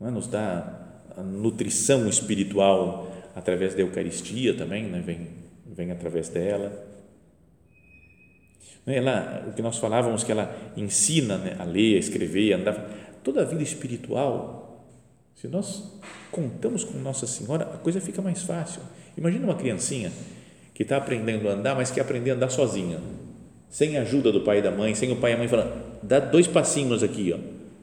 é? 0.00 0.10
nos 0.10 0.28
dá 0.28 0.83
a 1.16 1.22
nutrição 1.22 2.08
espiritual 2.08 3.12
através 3.34 3.74
da 3.74 3.80
Eucaristia 3.80 4.54
também, 4.54 4.84
né? 4.84 5.02
vem, 5.04 5.28
vem 5.66 5.90
através 5.90 6.28
dela. 6.28 6.84
Ela, 8.86 9.46
o 9.48 9.52
que 9.52 9.62
nós 9.62 9.78
falávamos 9.78 10.22
que 10.24 10.30
ela 10.30 10.54
ensina 10.76 11.38
né, 11.38 11.56
a 11.58 11.64
ler, 11.64 11.96
a 11.96 11.98
escrever, 11.98 12.52
a 12.52 12.56
andar, 12.56 12.90
toda 13.22 13.40
a 13.40 13.44
vida 13.44 13.62
espiritual, 13.62 14.86
se 15.34 15.48
nós 15.48 15.98
contamos 16.30 16.84
com 16.84 16.98
Nossa 16.98 17.26
Senhora, 17.26 17.64
a 17.64 17.78
coisa 17.78 18.00
fica 18.00 18.20
mais 18.20 18.42
fácil. 18.42 18.82
Imagina 19.16 19.44
uma 19.44 19.54
criancinha 19.54 20.12
que 20.74 20.82
está 20.82 20.98
aprendendo 20.98 21.48
a 21.48 21.52
andar, 21.52 21.74
mas 21.74 21.90
quer 21.90 22.02
aprender 22.02 22.32
a 22.32 22.34
andar 22.34 22.50
sozinha, 22.50 22.98
sem 23.70 23.96
a 23.96 24.02
ajuda 24.02 24.30
do 24.30 24.42
pai 24.42 24.58
e 24.58 24.62
da 24.62 24.70
mãe, 24.70 24.94
sem 24.94 25.10
o 25.12 25.16
pai 25.16 25.30
e 25.30 25.34
a 25.34 25.38
mãe 25.38 25.48
falando, 25.48 25.72
dá 26.02 26.18
dois 26.18 26.46
passinhos 26.46 27.02
aqui, 27.02 27.32
ó, 27.32 27.38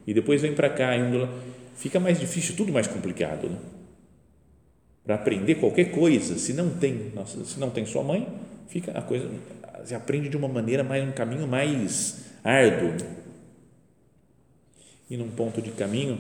e 0.06 0.14
depois 0.14 0.42
vem 0.42 0.54
para 0.54 0.70
cá, 0.70 0.96
e 0.96 1.02
um 1.02 1.28
fica 1.76 2.00
mais 2.00 2.20
difícil, 2.20 2.56
tudo 2.56 2.72
mais 2.72 2.88
complicado. 2.88 3.50
Né? 3.50 3.58
Para 5.04 5.16
aprender 5.16 5.56
qualquer 5.56 5.92
coisa, 5.92 6.38
se 6.38 6.54
não 6.54 6.70
tem, 6.70 7.12
nossa, 7.16 7.44
se 7.44 7.60
não 7.60 7.70
tem 7.70 7.86
sua 7.86 8.04
mãe, 8.04 8.28
fica 8.68 8.92
a 8.98 9.02
coisa, 9.02 9.30
você 9.84 9.96
aprende 9.96 10.30
de 10.30 10.38
uma 10.38 10.48
maneira 10.48 10.84
mais 10.84 11.08
um 11.08 11.12
caminho 11.12 11.48
mais 11.48 12.26
árduo. 12.44 12.96
E 15.10 15.18
num 15.18 15.30
ponto 15.30 15.62
de 15.62 15.72
caminho, 15.72 16.20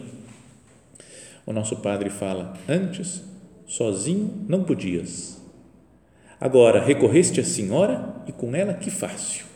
o 1.46 1.54
nosso 1.54 1.78
padre 1.78 2.10
fala: 2.10 2.58
antes, 2.68 3.24
sozinho 3.66 4.46
não 4.50 4.64
podias. 4.64 5.40
Agora 6.40 6.84
recorreste 6.84 7.40
à 7.40 7.44
senhora 7.44 8.16
e 8.28 8.32
com 8.32 8.56
ela 8.56 8.74
que 8.74 8.90
fácil. 8.90 9.51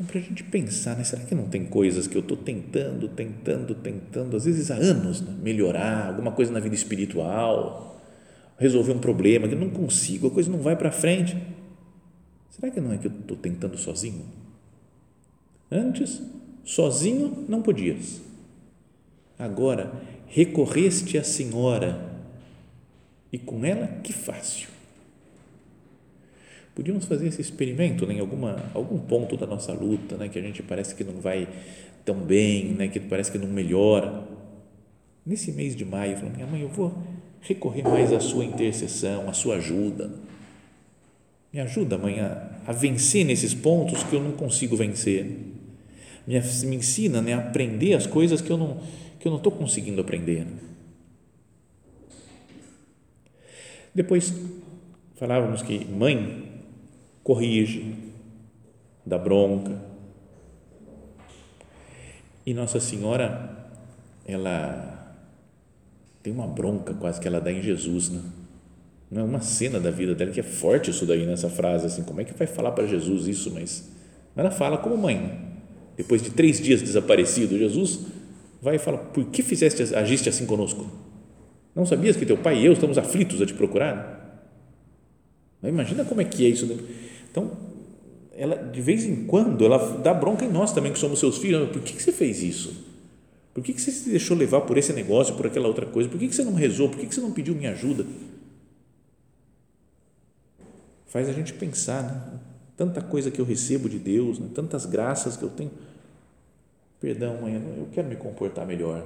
Então, 0.00 0.06
para 0.06 0.18
a 0.18 0.22
gente 0.22 0.42
pensar, 0.44 0.96
né, 0.96 1.04
será 1.04 1.22
que 1.22 1.34
não 1.34 1.46
tem 1.46 1.66
coisas 1.66 2.06
que 2.06 2.16
eu 2.16 2.22
estou 2.22 2.34
tentando, 2.34 3.06
tentando, 3.06 3.74
tentando, 3.74 4.34
às 4.34 4.46
vezes 4.46 4.70
há 4.70 4.74
anos, 4.76 5.20
né, 5.20 5.36
melhorar 5.42 6.06
alguma 6.06 6.32
coisa 6.32 6.50
na 6.50 6.58
vida 6.58 6.74
espiritual, 6.74 8.00
resolver 8.56 8.92
um 8.92 8.98
problema 8.98 9.46
que 9.46 9.52
eu 9.52 9.58
não 9.58 9.68
consigo, 9.68 10.28
a 10.28 10.30
coisa 10.30 10.50
não 10.50 10.60
vai 10.60 10.74
para 10.74 10.90
frente. 10.90 11.36
Será 12.48 12.72
que 12.72 12.80
não 12.80 12.94
é 12.94 12.96
que 12.96 13.08
eu 13.08 13.10
estou 13.10 13.36
tentando 13.36 13.76
sozinho? 13.76 14.24
Antes, 15.70 16.22
sozinho 16.64 17.44
não 17.46 17.60
podias. 17.60 18.22
Agora, 19.38 19.92
recorreste 20.26 21.18
à 21.18 21.22
Senhora 21.22 22.10
e 23.30 23.38
com 23.38 23.66
ela, 23.66 23.86
que 24.02 24.14
fácil. 24.14 24.70
Podíamos 26.74 27.04
fazer 27.04 27.26
esse 27.26 27.40
experimento 27.40 28.06
né, 28.06 28.14
em 28.14 28.20
alguma, 28.20 28.62
algum 28.72 28.98
ponto 28.98 29.36
da 29.36 29.46
nossa 29.46 29.72
luta, 29.72 30.16
né, 30.16 30.28
que 30.28 30.38
a 30.38 30.42
gente 30.42 30.62
parece 30.62 30.94
que 30.94 31.04
não 31.04 31.20
vai 31.20 31.48
tão 32.04 32.16
bem, 32.16 32.66
né, 32.66 32.88
que 32.88 33.00
parece 33.00 33.30
que 33.30 33.38
não 33.38 33.48
melhora. 33.48 34.24
Nesse 35.26 35.52
mês 35.52 35.76
de 35.76 35.84
maio, 35.84 36.16
falando, 36.16 36.34
minha 36.34 36.46
mãe, 36.46 36.62
eu 36.62 36.68
vou 36.68 36.96
recorrer 37.40 37.82
mais 37.82 38.12
à 38.12 38.20
sua 38.20 38.44
intercessão, 38.44 39.28
à 39.28 39.32
sua 39.32 39.56
ajuda. 39.56 40.10
Me 41.52 41.60
ajuda, 41.60 41.98
mãe, 41.98 42.20
a, 42.20 42.50
a 42.66 42.72
vencer 42.72 43.24
nesses 43.24 43.52
pontos 43.52 44.02
que 44.04 44.14
eu 44.14 44.22
não 44.22 44.32
consigo 44.32 44.76
vencer. 44.76 45.26
Me, 46.26 46.40
me 46.66 46.76
ensina 46.76 47.20
né, 47.20 47.34
a 47.34 47.38
aprender 47.38 47.94
as 47.94 48.06
coisas 48.06 48.40
que 48.40 48.50
eu 48.50 48.56
não 48.56 48.78
que 49.20 49.28
eu 49.28 49.30
não 49.30 49.36
estou 49.36 49.52
conseguindo 49.52 50.00
aprender. 50.00 50.46
Depois 53.94 54.32
falávamos 55.16 55.60
que 55.60 55.84
mãe 55.84 56.59
corrige, 57.22 57.94
dá 59.04 59.18
bronca. 59.18 59.80
E 62.44 62.54
Nossa 62.54 62.80
Senhora, 62.80 63.70
ela 64.24 65.14
tem 66.22 66.32
uma 66.32 66.46
bronca 66.46 66.94
quase 66.94 67.20
que 67.20 67.28
ela 67.28 67.40
dá 67.40 67.50
em 67.50 67.62
Jesus, 67.62 68.10
né? 68.10 68.20
Não 69.10 69.22
é 69.22 69.24
uma 69.24 69.40
cena 69.40 69.80
da 69.80 69.90
vida 69.90 70.14
dela 70.14 70.30
que 70.30 70.38
é 70.38 70.42
forte 70.42 70.90
isso 70.90 71.04
daí 71.04 71.26
nessa 71.26 71.48
frase, 71.48 71.86
assim, 71.86 72.04
como 72.04 72.20
é 72.20 72.24
que 72.24 72.32
vai 72.32 72.46
falar 72.46 72.70
para 72.72 72.86
Jesus 72.86 73.26
isso? 73.26 73.50
Mas 73.52 73.90
ela 74.36 74.50
fala 74.50 74.78
como 74.78 74.96
mãe. 74.96 75.16
Né? 75.16 75.38
Depois 75.96 76.22
de 76.22 76.30
três 76.30 76.60
dias 76.60 76.80
desaparecido, 76.80 77.58
Jesus 77.58 78.06
vai 78.62 78.76
e 78.76 78.78
fala: 78.78 78.98
Por 78.98 79.26
que 79.26 79.42
fizeste, 79.42 79.94
agiste 79.94 80.28
assim 80.28 80.46
conosco? 80.46 80.86
Não 81.74 81.84
sabias 81.84 82.16
que 82.16 82.24
teu 82.24 82.36
pai 82.36 82.58
e 82.58 82.66
eu 82.66 82.72
estamos 82.72 82.98
aflitos 82.98 83.42
a 83.42 83.46
te 83.46 83.54
procurar? 83.54 84.18
Imagina 85.62 86.04
como 86.04 86.20
é 86.20 86.24
que 86.24 86.46
é 86.46 86.48
isso. 86.48 86.66
Então, 87.30 87.50
ela 88.32 88.56
de 88.56 88.80
vez 88.80 89.04
em 89.04 89.26
quando 89.26 89.64
ela 89.64 89.98
dá 89.98 90.14
bronca 90.14 90.44
em 90.44 90.50
nós 90.50 90.72
também 90.72 90.92
que 90.92 90.98
somos 90.98 91.18
seus 91.18 91.38
filhos. 91.38 91.68
Por 91.70 91.82
que, 91.82 91.94
que 91.94 92.02
você 92.02 92.12
fez 92.12 92.42
isso? 92.42 92.90
Por 93.52 93.62
que, 93.62 93.72
que 93.72 93.80
você 93.80 93.90
se 93.90 94.08
deixou 94.08 94.36
levar 94.36 94.62
por 94.62 94.78
esse 94.78 94.92
negócio, 94.92 95.34
por 95.34 95.46
aquela 95.46 95.68
outra 95.68 95.84
coisa? 95.84 96.08
Por 96.08 96.18
que, 96.18 96.28
que 96.28 96.34
você 96.34 96.44
não 96.44 96.54
rezou? 96.54 96.88
Por 96.88 96.98
que, 96.98 97.06
que 97.06 97.14
você 97.14 97.20
não 97.20 97.32
pediu 97.32 97.54
minha 97.54 97.72
ajuda? 97.72 98.06
Faz 101.06 101.28
a 101.28 101.32
gente 101.32 101.52
pensar, 101.52 102.02
né? 102.02 102.40
tanta 102.76 103.02
coisa 103.02 103.30
que 103.30 103.40
eu 103.40 103.44
recebo 103.44 103.88
de 103.88 103.98
Deus, 103.98 104.38
né? 104.38 104.48
tantas 104.54 104.86
graças 104.86 105.36
que 105.36 105.42
eu 105.42 105.50
tenho. 105.50 105.72
Perdão, 107.00 107.40
mãe, 107.42 107.54
eu 107.54 107.88
quero 107.92 108.08
me 108.08 108.16
comportar 108.16 108.66
melhor. 108.66 109.04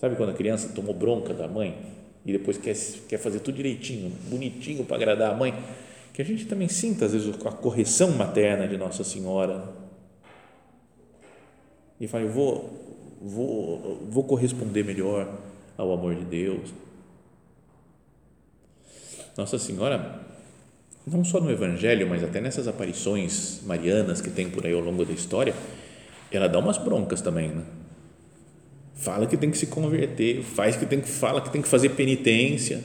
Sabe 0.00 0.16
quando 0.16 0.30
a 0.30 0.34
criança 0.34 0.68
tomou 0.74 0.92
bronca 0.92 1.32
da 1.32 1.46
mãe 1.46 1.78
e 2.24 2.32
depois 2.32 2.58
quer, 2.58 2.76
quer 3.08 3.18
fazer 3.18 3.40
tudo 3.40 3.54
direitinho, 3.54 4.10
bonitinho 4.28 4.84
para 4.84 4.96
agradar 4.96 5.32
a 5.32 5.36
mãe? 5.36 5.54
Que 6.16 6.22
a 6.22 6.24
gente 6.24 6.46
também 6.46 6.66
sinta, 6.66 7.04
às 7.04 7.12
vezes, 7.12 7.28
a 7.44 7.52
correção 7.52 8.10
materna 8.12 8.66
de 8.66 8.78
Nossa 8.78 9.04
Senhora. 9.04 9.68
E 12.00 12.08
fala, 12.08 12.24
eu 12.24 12.30
vou, 12.30 13.18
vou, 13.20 14.02
vou 14.08 14.24
corresponder 14.24 14.82
melhor 14.82 15.30
ao 15.76 15.92
amor 15.92 16.14
de 16.14 16.24
Deus. 16.24 16.72
Nossa 19.36 19.58
Senhora, 19.58 20.22
não 21.06 21.22
só 21.22 21.38
no 21.38 21.50
Evangelho, 21.50 22.08
mas 22.08 22.24
até 22.24 22.40
nessas 22.40 22.66
aparições 22.66 23.60
marianas 23.66 24.22
que 24.22 24.30
tem 24.30 24.48
por 24.48 24.64
aí 24.64 24.72
ao 24.72 24.80
longo 24.80 25.04
da 25.04 25.12
história, 25.12 25.54
ela 26.30 26.48
dá 26.48 26.58
umas 26.58 26.78
broncas 26.78 27.20
também, 27.20 27.50
né? 27.50 27.62
Fala 28.94 29.26
que 29.26 29.36
tem 29.36 29.50
que 29.50 29.58
se 29.58 29.66
converter, 29.66 30.42
faz 30.42 30.76
que 30.76 30.86
tem 30.86 30.98
que 30.98 31.10
fala 31.10 31.42
que 31.42 31.50
tem 31.50 31.60
que 31.60 31.68
fazer 31.68 31.90
penitência. 31.90 32.82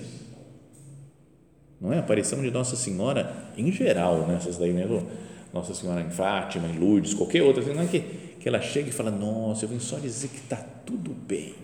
Não 1.82 1.92
é 1.92 1.98
a 1.98 2.00
aparição 2.00 2.40
de 2.42 2.52
Nossa 2.52 2.76
Senhora 2.76 3.34
em 3.58 3.72
geral, 3.72 4.28
né? 4.28 4.36
Essas 4.36 4.58
daí 4.58 4.72
mesmo, 4.72 5.08
Nossa 5.52 5.74
Senhora 5.74 6.02
em 6.02 6.12
Fátima, 6.12 6.68
em 6.68 6.78
Lourdes, 6.78 7.16
qualquer 7.16 7.42
outra, 7.42 7.64
assim, 7.64 7.74
não 7.74 7.82
é 7.82 7.88
que, 7.88 8.00
que 8.40 8.48
ela 8.48 8.62
chega 8.62 8.90
e 8.90 8.92
fala: 8.92 9.10
"Nossa, 9.10 9.66
eu 9.66 9.70
vim 9.70 9.80
só 9.80 9.98
dizer 9.98 10.28
que 10.28 10.38
está 10.38 10.58
tudo 10.86 11.12
bem. 11.12 11.56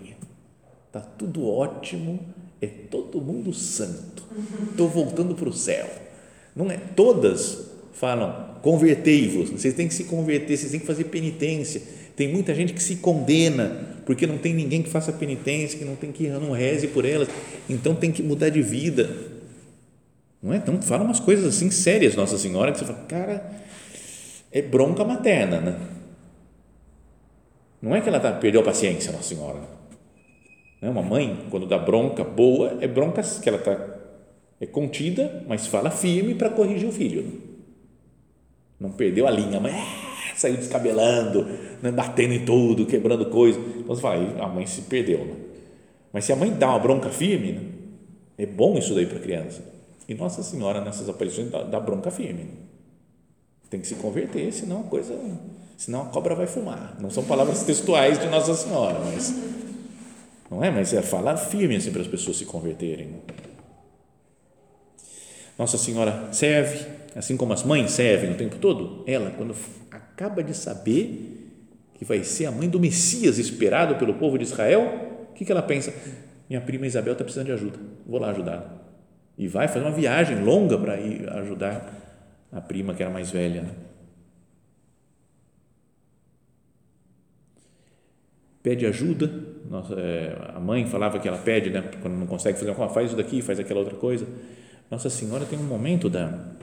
Está 0.88 1.01
tudo 1.01 1.47
ótimo, 1.47 2.19
é 2.60 2.65
todo 2.65 3.21
mundo 3.21 3.53
santo. 3.53 4.23
Estou 4.71 4.89
voltando 4.89 5.36
para 5.36 5.49
o 5.49 5.53
céu." 5.53 5.88
Não 6.56 6.71
é 6.71 6.77
todas 6.77 7.67
falam 7.93 8.47
convertei-vos, 8.62 9.49
vocês 9.49 9.73
têm 9.73 9.88
que 9.88 9.93
se 9.93 10.06
converter, 10.06 10.58
vocês 10.58 10.71
têm 10.71 10.80
que 10.80 10.86
fazer 10.86 11.06
penitência. 11.06 11.82
Tem 12.15 12.27
muita 12.27 12.53
gente 12.53 12.73
que 12.73 12.82
se 12.82 12.95
condena 12.97 13.95
porque 14.06 14.25
não 14.25 14.38
tem 14.38 14.53
ninguém 14.53 14.82
que 14.82 14.89
faça 14.89 15.12
penitência, 15.12 15.77
que 15.77 15.86
não 15.86 15.95
tem 15.95 16.12
que 16.12 16.27
não 16.30 16.51
reze 16.51 16.88
por 16.88 17.06
elas, 17.06 17.27
então 17.69 17.93
tem 17.93 18.12
que 18.12 18.23
mudar 18.23 18.49
de 18.49 18.62
vida. 18.62 19.37
Não 20.41 20.54
é? 20.54 20.58
Então 20.58 20.82
fala 20.82 21.04
umas 21.04 21.19
coisas 21.19 21.45
assim 21.45 21.69
sérias, 21.71 22.15
Nossa 22.15 22.38
Senhora, 22.38 22.71
que 22.71 22.80
você 22.80 22.86
fala, 22.86 23.00
cara, 23.06 23.52
é 24.52 24.62
bronca 24.62 25.04
materna, 25.04 25.60
né? 25.60 25.80
Não 27.82 27.95
é 27.95 28.02
que 28.02 28.10
ela 28.10 28.19
tá, 28.19 28.32
perdeu 28.32 28.62
a 28.62 28.63
paciência, 28.63 29.12
Nossa 29.12 29.36
Senhora. 29.36 29.60
Não 30.82 30.89
é 30.89 30.91
uma 30.91 31.02
mãe, 31.02 31.45
quando 31.50 31.65
dá 31.65 31.78
bronca 31.78 32.23
boa, 32.23 32.78
é 32.82 32.88
bronca 32.88 33.21
que 33.21 33.50
ela 33.50 33.58
está 33.58 33.95
é 34.60 34.65
contida, 34.65 35.43
mas 35.47 35.67
fala 35.67 35.91
firme 35.91 36.34
para 36.34 36.50
corrigir 36.50 36.89
o 36.89 36.91
filho 36.91 37.47
não 38.80 38.91
perdeu 38.91 39.28
a 39.28 39.32
linha, 39.32 39.60
mas 39.60 39.73
é, 39.73 40.36
saiu 40.36 40.58
descabelando, 40.58 41.45
né, 41.82 41.91
batendo 41.91 42.34
em 42.34 42.45
tudo, 42.45 42.86
quebrando 42.86 43.26
coisas. 43.28 43.62
Então 43.78 43.95
você 43.95 44.02
fala, 44.02 44.43
a 44.43 44.47
mãe 44.47 44.65
se 44.65 44.82
perdeu. 44.84 45.26
Né? 45.26 45.34
Mas 46.13 46.26
se 46.26 46.32
a 46.32 46.36
mãe 46.36 46.52
dá 46.52 46.69
uma 46.69 46.80
bronca 46.80 47.10
firme, 47.10 47.54
né, 47.54 47.62
é 48.38 48.45
bom 48.45 48.78
isso 48.78 48.93
daí 48.93 49.06
para 49.06 49.17
a 49.17 49.21
criança. 49.21 49.77
E 50.08 50.13
Nossa 50.13 50.41
Senhora, 50.41 50.82
nessas 50.82 51.10
aparições, 51.10 51.52
dá, 51.52 51.63
dá 51.63 51.80
bronca 51.80 52.10
firme. 52.10 52.48
Tem 53.70 53.82
que 53.82 53.88
se 53.88 53.96
converter, 53.96 54.52
senão 54.54 54.82
a 54.82 54.84
coisa. 54.84 55.13
Senão 55.76 56.04
a 56.04 56.06
cobra 56.06 56.34
vai 56.34 56.48
fumar. 56.48 56.96
Não 57.00 57.10
são 57.10 57.24
palavras 57.24 57.63
textuais 57.63 58.17
de 58.17 58.28
Nossa 58.28 58.54
Senhora, 58.54 59.00
mas. 59.00 59.34
Não 60.50 60.63
é? 60.63 60.72
Mas 60.72 60.93
é 60.93 61.02
falar 61.02 61.36
firme 61.36 61.76
assim 61.76 61.91
para 61.91 62.02
as 62.02 62.08
pessoas 62.08 62.38
se 62.38 62.46
converterem. 62.46 63.22
Nossa 65.58 65.78
Senhora 65.78 66.30
serve, 66.32 66.86
assim 67.15 67.36
como 67.36 67.52
as 67.52 67.63
mães 67.63 67.91
servem 67.91 68.32
o 68.32 68.36
tempo 68.36 68.58
todo, 68.58 69.04
ela, 69.08 69.32
quando 69.32 69.56
acaba 69.89 70.43
de 70.43 70.56
saber 70.56 71.50
que 71.96 72.06
vai 72.06 72.24
ser 72.24 72.46
a 72.46 72.52
mãe 72.52 72.70
do 72.70 72.80
Messias 72.80 73.39
esperado 73.39 73.96
pelo 73.96 74.13
povo 74.13 74.38
de 74.38 74.43
Israel, 74.43 75.28
o 75.32 75.34
que, 75.34 75.43
que 75.43 75.52
ela 75.52 75.63
pensa? 75.63 75.91
Minha 76.48 76.62
prima 76.62 76.86
Isabel 76.86 77.13
está 77.13 77.24
precisando 77.24 77.48
de 77.48 77.54
ajuda, 77.54 77.80
vou 78.06 78.20
lá 78.20 78.30
ajudar. 78.30 78.77
E 79.38 79.47
vai 79.47 79.67
fazer 79.67 79.86
uma 79.86 79.91
viagem 79.91 80.43
longa 80.43 80.78
para 80.78 81.00
ir 81.00 81.30
ajudar 81.30 81.93
a 82.52 82.60
prima 82.60 82.93
que 82.93 83.04
era 83.04 83.12
mais 83.12 83.30
velha. 83.30 83.62
Né? 83.62 83.69
Pede 88.63 88.86
ajuda, 88.86 89.32
Nossa, 89.69 89.93
é, 89.93 90.52
a 90.56 90.60
mãe 90.60 90.86
falava 90.88 91.19
que 91.19 91.28
ela 91.28 91.38
pede, 91.38 91.69
né, 91.69 91.84
quando 92.02 92.15
não 92.15 92.28
consegue 92.28 92.58
fazer 92.58 92.71
uma 92.71 92.76
coisa, 92.76 92.93
faz 92.93 93.08
isso 93.08 93.15
daqui, 93.15 93.41
faz 93.41 93.60
aquela 93.60 93.80
outra 93.80 93.95
coisa. 93.95 94.28
Nossa 94.89 95.10
Senhora 95.10 95.45
tem 95.45 95.60
um 95.60 95.63
momento 95.63 96.10
da, 96.10 96.56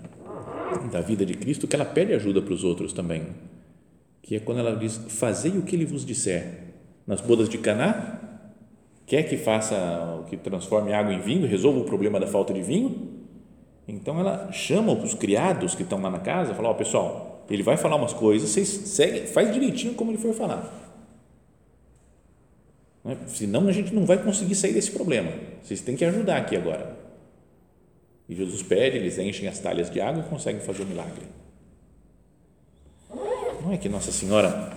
da 0.90 1.00
vida 1.00 1.24
de 1.24 1.34
Cristo 1.34 1.68
que 1.68 1.76
ela 1.76 1.84
pede 1.84 2.12
ajuda 2.12 2.42
para 2.42 2.52
os 2.52 2.64
outros 2.64 2.92
também, 2.92 3.28
que 4.22 4.36
é 4.36 4.40
quando 4.40 4.58
ela 4.58 4.76
diz: 4.76 4.96
Fazei 5.08 5.52
o 5.52 5.62
que 5.62 5.76
ele 5.76 5.84
vos 5.84 6.04
disser. 6.04 6.64
Nas 7.06 7.20
bodas 7.20 7.48
de 7.50 7.58
Caná, 7.58 8.18
quer 9.06 9.24
que 9.24 9.36
faça 9.36 10.24
que 10.28 10.36
transforme 10.36 10.92
água 10.92 11.12
em 11.12 11.20
vinho, 11.20 11.46
resolva 11.46 11.80
o 11.80 11.84
problema 11.84 12.18
da 12.20 12.26
falta 12.26 12.52
de 12.52 12.62
vinho? 12.62 13.24
Então 13.86 14.18
ela 14.18 14.50
chama 14.50 14.92
os 14.92 15.14
criados 15.14 15.74
que 15.74 15.82
estão 15.82 16.00
lá 16.00 16.10
na 16.10 16.20
casa, 16.20 16.54
fala: 16.54 16.68
Ó, 16.68 16.72
oh, 16.72 16.74
pessoal, 16.74 17.44
ele 17.50 17.62
vai 17.62 17.76
falar 17.76 17.96
umas 17.96 18.12
coisas, 18.12 18.50
vocês 18.50 18.68
seguem, 18.68 19.26
faz 19.26 19.52
direitinho 19.52 19.94
como 19.94 20.10
ele 20.10 20.18
for 20.18 20.34
falar. 20.34 20.82
Senão 23.26 23.68
a 23.68 23.72
gente 23.72 23.94
não 23.94 24.06
vai 24.06 24.22
conseguir 24.22 24.54
sair 24.54 24.72
desse 24.72 24.90
problema. 24.90 25.30
Vocês 25.62 25.80
têm 25.82 25.94
que 25.94 26.04
ajudar 26.04 26.38
aqui 26.38 26.56
agora. 26.56 26.96
E 28.26 28.34
Jesus 28.34 28.62
pede, 28.62 28.96
eles 28.96 29.18
enchem 29.18 29.46
as 29.46 29.58
talhas 29.58 29.90
de 29.90 30.00
água 30.00 30.24
e 30.24 30.28
conseguem 30.28 30.62
fazer 30.62 30.84
o 30.84 30.86
milagre. 30.86 31.26
Não 33.62 33.72
é 33.72 33.76
que 33.76 33.88
Nossa 33.88 34.10
Senhora 34.10 34.72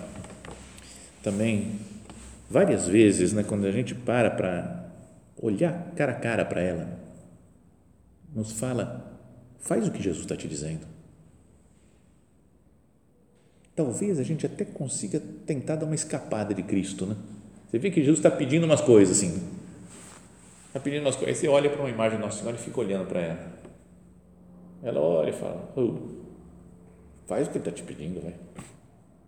também, 1.24 1.80
várias 2.50 2.88
vezes, 2.88 3.34
né, 3.34 3.44
quando 3.44 3.66
a 3.66 3.72
gente 3.72 3.94
para 3.94 4.30
para 4.30 4.90
olhar 5.42 5.92
cara 5.96 6.14
a 6.14 6.16
cara 6.16 6.46
para 6.46 6.62
ela, 6.62 7.00
nos 8.34 8.52
fala: 8.54 9.20
faz 9.60 9.88
o 9.88 9.92
que 9.92 10.02
Jesus 10.02 10.24
está 10.24 10.36
te 10.36 10.48
dizendo. 10.48 10.86
Talvez 13.76 14.20
a 14.20 14.24
gente 14.24 14.46
até 14.46 14.66
consiga 14.66 15.22
tentar 15.46 15.76
dar 15.76 15.86
uma 15.86 15.96
escapada 15.96 16.54
de 16.54 16.64
Cristo, 16.64 17.06
né? 17.06 17.16
Você 17.70 17.78
vê 17.78 17.92
que 17.92 18.00
Jesus 18.00 18.20
está 18.20 18.32
pedindo 18.32 18.66
umas 18.66 18.82
coisas 18.82 19.18
assim, 19.18 19.40
Está 20.68 20.80
pedindo 20.80 21.02
umas 21.02 21.16
coisas. 21.16 21.36
Aí 21.36 21.42
você 21.42 21.48
olha 21.48 21.70
para 21.70 21.80
uma 21.80 21.90
imagem 21.90 22.18
de 22.18 22.24
Nossa 22.24 22.40
Senhora 22.40 22.56
e 22.56 22.60
fica 22.60 22.80
olhando 22.80 23.08
para 23.08 23.20
ela. 23.20 23.52
Ela 24.84 25.00
olha 25.00 25.30
e 25.32 25.34
fala: 25.34 25.72
oh, 25.76 25.96
faz 27.26 27.48
o 27.48 27.52
que 27.52 27.58
ele 27.58 27.68
está 27.68 27.72
te 27.72 27.84
pedindo, 27.84 28.22
vai. 28.22 28.36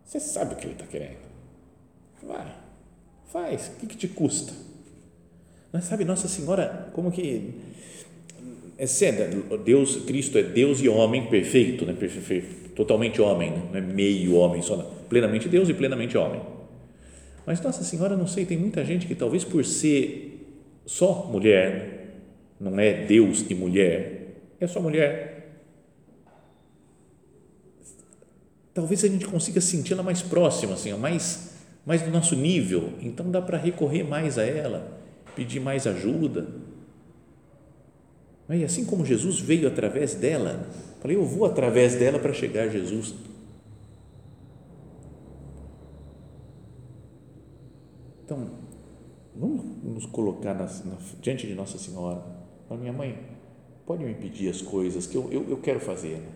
Você 0.05 0.19
sabe 0.19 0.53
o 0.53 0.58
que 0.58 0.65
ele 0.65 0.73
está 0.73 0.86
querendo. 0.86 1.17
Vai, 2.21 2.55
faz. 3.31 3.71
O 3.75 3.79
que, 3.79 3.87
que 3.87 3.97
te 3.97 4.07
custa? 4.07 4.53
Sabe, 5.81 6.03
Nossa 6.03 6.27
Senhora, 6.27 6.89
como 6.93 7.11
que 7.11 7.53
é 8.77 8.87
sério, 8.87 9.43
Deus, 9.63 9.97
Cristo 9.97 10.37
é 10.37 10.43
Deus 10.43 10.81
e 10.81 10.87
homem 10.87 11.27
perfeito, 11.27 11.85
né? 11.85 11.93
totalmente 12.75 13.21
homem, 13.21 13.51
né? 13.51 13.61
não 13.71 13.77
é 13.77 13.81
meio 13.81 14.35
homem, 14.35 14.61
só 14.61 14.77
plenamente 15.09 15.49
Deus 15.49 15.67
e 15.67 15.73
plenamente 15.73 16.17
homem. 16.17 16.41
Mas 17.45 17.59
Nossa 17.61 17.83
Senhora, 17.83 18.15
não 18.15 18.25
sei, 18.25 18.45
tem 18.45 18.57
muita 18.57 18.85
gente 18.85 19.05
que 19.05 19.13
talvez 19.13 19.43
por 19.43 19.65
ser 19.65 20.29
só 20.85 21.27
mulher, 21.31 22.15
não 22.59 22.79
é 22.79 23.05
Deus 23.05 23.45
e 23.49 23.53
mulher, 23.53 24.35
é 24.59 24.65
só 24.65 24.81
mulher. 24.81 25.59
Talvez 28.73 29.03
a 29.03 29.07
gente 29.07 29.25
consiga 29.25 29.59
senti-la 29.59 30.01
mais 30.01 30.21
próxima, 30.21 30.73
assim, 30.73 30.93
mais, 30.93 31.48
mais 31.89 32.02
do 32.02 32.10
nosso 32.10 32.38
nível. 32.38 32.93
Então 33.02 33.30
dá 33.30 33.41
para 33.41 33.58
recorrer 33.58 34.04
mais 34.04 34.38
a 34.38 34.43
ela, 34.43 34.97
pedir 35.36 35.60
mais 35.60 35.86
ajuda 35.86 36.47
e 38.56 38.63
assim 38.63 38.84
como 38.84 39.06
Jesus 39.06 39.39
veio 39.39 39.67
através 39.67 40.15
dela, 40.15 40.67
falei, 40.99 41.15
eu 41.15 41.23
vou 41.23 41.45
através 41.45 41.95
dela 41.95 42.17
para 42.17 42.34
chegar 42.34 42.63
a 42.63 42.67
Jesus. 42.67 43.13
Então, 48.25 48.49
vamos 49.36 49.63
nos 49.84 50.06
colocar 50.08 50.56
na, 50.56 50.65
na, 50.65 50.97
diante 51.21 51.45
de 51.45 51.54
Nossa 51.54 51.78
Senhora. 51.78 52.23
Fala, 52.67 52.80
minha 52.80 52.93
mãe, 52.93 53.19
pode 53.86 54.04
me 54.04 54.15
pedir 54.15 54.49
as 54.49 54.63
coisas 54.63 55.06
que 55.06 55.15
eu, 55.15 55.32
eu, 55.32 55.47
eu 55.47 55.58
quero 55.58 55.80
fazer. 55.80 56.17
Né? 56.17 56.30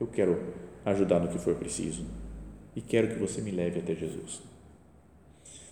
Eu 0.00 0.08
quero 0.08 0.36
ajudar 0.84 1.20
no 1.20 1.28
que 1.28 1.38
for 1.38 1.54
preciso. 1.54 2.04
E 2.74 2.80
quero 2.80 3.08
que 3.08 3.14
você 3.14 3.40
me 3.40 3.52
leve 3.52 3.78
até 3.78 3.94
Jesus. 3.94 4.49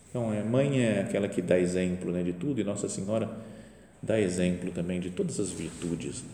Então, 0.08 0.32
é, 0.32 0.42
mãe 0.42 0.80
é 0.80 1.00
aquela 1.00 1.28
que 1.28 1.42
dá 1.42 1.58
exemplo 1.58 2.10
né, 2.10 2.22
de 2.22 2.32
tudo, 2.32 2.60
e 2.60 2.64
Nossa 2.64 2.88
Senhora 2.88 3.30
dá 4.02 4.18
exemplo 4.18 4.70
também 4.70 5.00
de 5.00 5.10
todas 5.10 5.38
as 5.38 5.50
virtudes. 5.50 6.24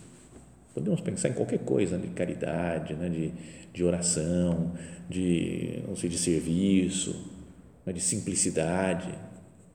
Podemos 0.73 1.01
pensar 1.01 1.29
em 1.29 1.33
qualquer 1.33 1.61
coisa, 1.61 1.99
de 1.99 2.09
caridade, 2.09 2.95
né? 2.95 3.09
de, 3.09 3.33
de 3.73 3.85
oração, 3.85 4.73
de, 5.09 5.83
não 5.87 5.97
sei, 5.97 6.11
de 6.11 6.19
serviço, 6.19 7.33
né? 7.87 7.93
de 7.93 8.01
simplicidade, 8.01 9.09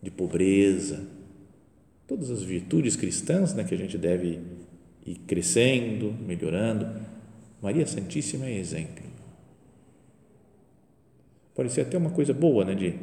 de 0.01 0.11
pobreza. 0.11 1.01
Todas 2.07 2.29
as 2.29 2.43
virtudes 2.43 2.95
cristãs 2.95 3.53
né? 3.53 3.63
que 3.63 3.73
a 3.73 3.77
gente 3.77 3.97
deve 3.97 4.39
ir 5.05 5.15
crescendo, 5.25 6.13
melhorando. 6.25 6.87
Maria 7.61 7.87
Santíssima 7.87 8.45
é 8.45 8.57
exemplo. 8.57 9.03
Pode 11.55 11.71
ser 11.71 11.81
até 11.81 11.97
uma 11.97 12.09
coisa 12.09 12.33
boa, 12.33 12.63
né? 12.63 12.73
De, 12.73 12.95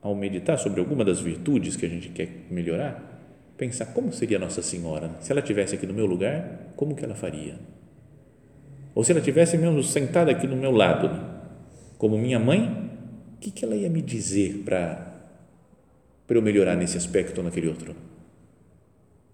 ao 0.00 0.14
meditar 0.14 0.58
sobre 0.58 0.80
alguma 0.80 1.04
das 1.04 1.20
virtudes 1.20 1.76
que 1.76 1.86
a 1.86 1.88
gente 1.88 2.08
quer 2.10 2.46
melhorar, 2.50 3.18
pensar 3.56 3.86
como 3.86 4.12
seria 4.12 4.38
Nossa 4.38 4.62
Senhora 4.62 5.10
se 5.20 5.32
ela 5.32 5.42
tivesse 5.42 5.74
aqui 5.74 5.86
no 5.86 5.94
meu 5.94 6.06
lugar, 6.06 6.72
como 6.76 6.94
que 6.94 7.04
ela 7.04 7.14
faria? 7.14 7.56
Ou 8.94 9.04
se 9.04 9.12
ela 9.12 9.20
tivesse 9.20 9.56
mesmo 9.58 9.82
sentada 9.82 10.30
aqui 10.30 10.46
no 10.46 10.56
meu 10.56 10.70
lado, 10.70 11.10
como 11.98 12.16
minha 12.18 12.38
mãe, 12.38 12.90
o 13.34 13.38
que, 13.38 13.50
que 13.50 13.64
ela 13.64 13.76
ia 13.76 13.88
me 13.88 14.02
dizer 14.02 14.62
para 14.64 15.06
para 16.26 16.36
eu 16.36 16.42
melhorar 16.42 16.76
nesse 16.76 16.98
aspecto 16.98 17.38
ou 17.38 17.44
naquele 17.44 17.68
outro? 17.68 17.96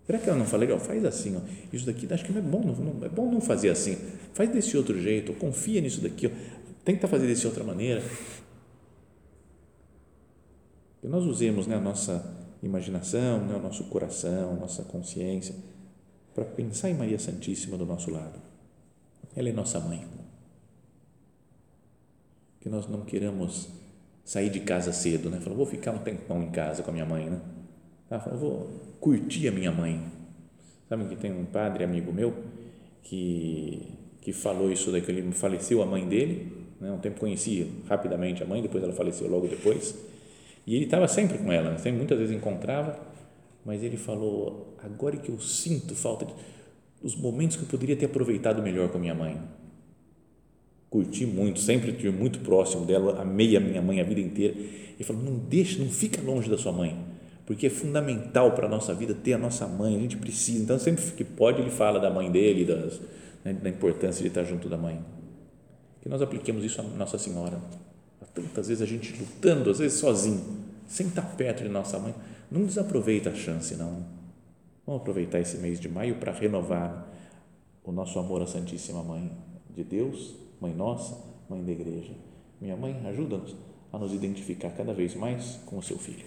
Será 0.07 0.19
que 0.19 0.29
ela 0.29 0.39
não 0.39 0.45
fala, 0.45 0.61
legal, 0.61 0.79
faz 0.79 1.05
assim, 1.05 1.37
ó, 1.37 1.41
isso 1.73 1.87
daqui 1.87 2.07
acho 2.09 2.25
que 2.25 2.33
não 2.33 2.39
é 2.39 2.43
bom, 2.43 2.61
não, 2.61 2.75
não, 2.75 3.05
é 3.05 3.09
bom 3.09 3.31
não 3.31 3.41
fazer 3.41 3.71
assim, 3.71 3.97
faz 4.33 4.51
desse 4.51 4.77
outro 4.77 5.01
jeito, 5.01 5.33
confia 5.33 5.81
nisso 5.81 6.01
daqui, 6.01 6.27
ó, 6.27 6.31
tenta 6.85 7.09
fazer 7.09 7.27
dessa 7.27 7.49
outra 7.49 7.65
maneira. 7.65 8.03
Que 11.05 11.11
nós 11.11 11.23
usemos 11.27 11.67
né, 11.67 11.77
a 11.77 11.81
nossa 11.81 12.35
imaginação, 12.63 13.45
né, 13.45 13.55
o 13.55 13.61
nosso 13.61 13.85
coração, 13.91 14.57
nossa 14.57 14.83
consciência, 14.85 15.55
para 16.35 16.47
pensar 16.47 16.89
em 16.89 16.95
Maria 16.95 17.19
Santíssima 17.19 17.77
do 17.77 17.85
nosso 17.85 18.11
lado. 18.11 18.41
Ela 19.37 19.51
é 19.51 19.53
nossa 19.53 19.79
mãe. 19.79 20.03
Que 22.59 22.71
nós 22.71 22.89
não 22.89 23.03
queramos 23.03 23.69
sair 24.25 24.49
de 24.49 24.61
casa 24.61 24.95
cedo, 24.95 25.29
né? 25.29 25.41
Falou, 25.41 25.59
vou 25.59 25.67
ficar 25.67 25.93
um 25.93 25.99
tempão 25.99 26.43
em 26.43 26.51
casa 26.51 26.83
com 26.83 26.89
a 26.89 26.95
minha 26.95 27.05
mãe, 27.05 27.29
né? 27.29 27.39
Tá? 28.09 28.19
Falou, 28.19 28.39
vou 28.39 28.71
curtir 28.99 29.47
a 29.49 29.53
minha 29.53 29.71
mãe. 29.71 30.11
Sabe 30.89 31.05
que 31.05 31.17
tem 31.17 31.31
um 31.31 31.45
padre 31.45 31.85
amigo 31.85 32.15
meu 32.15 32.35
que 33.03 33.93
que 34.23 34.33
falou 34.33 34.73
isso 34.73 34.91
daí 34.91 35.03
que 35.03 35.11
ele 35.11 35.33
faleceu 35.33 35.83
a 35.83 35.87
mãe 35.87 36.09
dele, 36.09 36.51
né? 36.81 36.91
Um 36.91 36.99
tempo 36.99 37.21
conhecia 37.21 37.69
rapidamente 37.87 38.43
a 38.43 38.47
mãe, 38.47 38.63
depois 38.63 38.83
ela 38.83 38.95
faleceu 38.95 39.29
logo 39.29 39.47
depois 39.47 40.14
e 40.67 40.75
ele 40.75 40.85
estava 40.85 41.07
sempre 41.07 41.39
com 41.39 41.53
ela, 41.53 41.77
sempre, 41.79 41.99
muitas 41.99 42.19
vezes 42.19 42.35
encontrava, 42.35 42.99
mas 43.65 43.83
ele 43.83 43.97
falou: 43.97 44.75
agora 44.83 45.17
que 45.17 45.31
eu 45.31 45.39
sinto 45.39 45.95
falta 45.95 46.25
de, 46.25 46.35
os 47.03 47.15
momentos 47.15 47.57
que 47.57 47.63
eu 47.63 47.69
poderia 47.69 47.97
ter 47.97 48.07
aproveitado 48.07 48.63
melhor 48.63 48.89
com 48.89 48.97
a 48.97 49.01
minha 49.01 49.15
mãe. 49.15 49.41
Curti 50.89 51.27
muito, 51.27 51.59
sempre 51.59 51.91
estive 51.91 52.17
muito 52.17 52.39
próximo 52.39 52.87
dela, 52.87 53.21
amei 53.21 53.57
a 53.57 53.61
minha 53.61 53.83
mãe 53.83 54.01
a 54.01 54.05
vida 54.05 54.21
inteira. 54.21 54.55
Ele 54.55 55.05
falou: 55.05 55.23
não 55.23 55.37
deixa, 55.37 55.83
não 55.83 55.91
fica 55.91 56.23
longe 56.23 56.49
da 56.49 56.57
sua 56.57 56.73
mãe, 56.73 56.97
porque 57.45 57.67
é 57.67 57.71
fundamental 57.71 58.53
para 58.53 58.67
a 58.67 58.69
nossa 58.69 58.95
vida 58.95 59.13
ter 59.13 59.35
a 59.35 59.39
nossa 59.39 59.67
mãe, 59.67 59.95
a 59.97 59.99
gente 59.99 60.17
precisa. 60.17 60.63
Então, 60.63 60.79
sempre 60.79 61.05
que 61.13 61.25
pode, 61.25 61.61
ele 61.61 61.71
fala 61.71 62.01
da 62.01 62.11
mãe 62.11 62.31
dele, 62.31 62.65
das, 62.65 63.01
né, 63.45 63.53
da 63.53 63.69
importância 63.69 64.23
de 64.23 64.29
estar 64.29 64.45
junto 64.45 64.69
da 64.69 64.79
mãe. 64.79 65.05
Que 66.01 66.09
nós 66.09 66.23
apliquemos 66.23 66.65
isso 66.65 66.81
a 66.81 66.85
Nossa 66.85 67.19
Senhora 67.19 67.59
Tantas 68.35 68.69
vezes 68.69 68.83
a 68.83 68.87
gente 68.87 69.17
lutando, 69.19 69.71
às 69.71 69.79
vezes 69.79 69.99
sozinho, 69.99 70.65
sem 70.87 71.07
estar 71.07 71.37
perto 71.37 71.63
de 71.63 71.69
nossa 71.69 71.99
mãe. 71.99 72.15
Não 72.51 72.65
desaproveita 72.67 73.31
a 73.31 73.35
chance, 73.35 73.77
não. 73.77 74.05
Vamos 74.87 75.01
aproveitar 75.01 75.41
esse 75.41 75.57
mês 75.59 75.81
de 75.81 75.89
maio 75.89 76.17
para 76.17 76.33
renovar 76.33 77.09
o 77.85 77.93
nosso 77.93 78.19
amor 78.19 78.43
à 78.43 78.47
Santíssima 78.47 79.03
Mãe 79.03 79.31
de 79.71 79.85
Deus, 79.85 80.35
Mãe 80.61 80.75
Nossa, 80.75 81.17
Mãe 81.49 81.65
da 81.65 81.73
Igreja. 81.73 82.13
Minha 82.61 82.77
mãe, 82.77 83.01
ajuda-nos 83.07 83.55
a 83.93 83.99
nos 83.99 84.13
identificar 84.13 84.71
cada 84.71 84.93
vez 84.93 85.15
mais 85.15 85.59
com 85.65 85.79
o 85.79 85.83
seu 85.83 85.99
filho. 85.99 86.27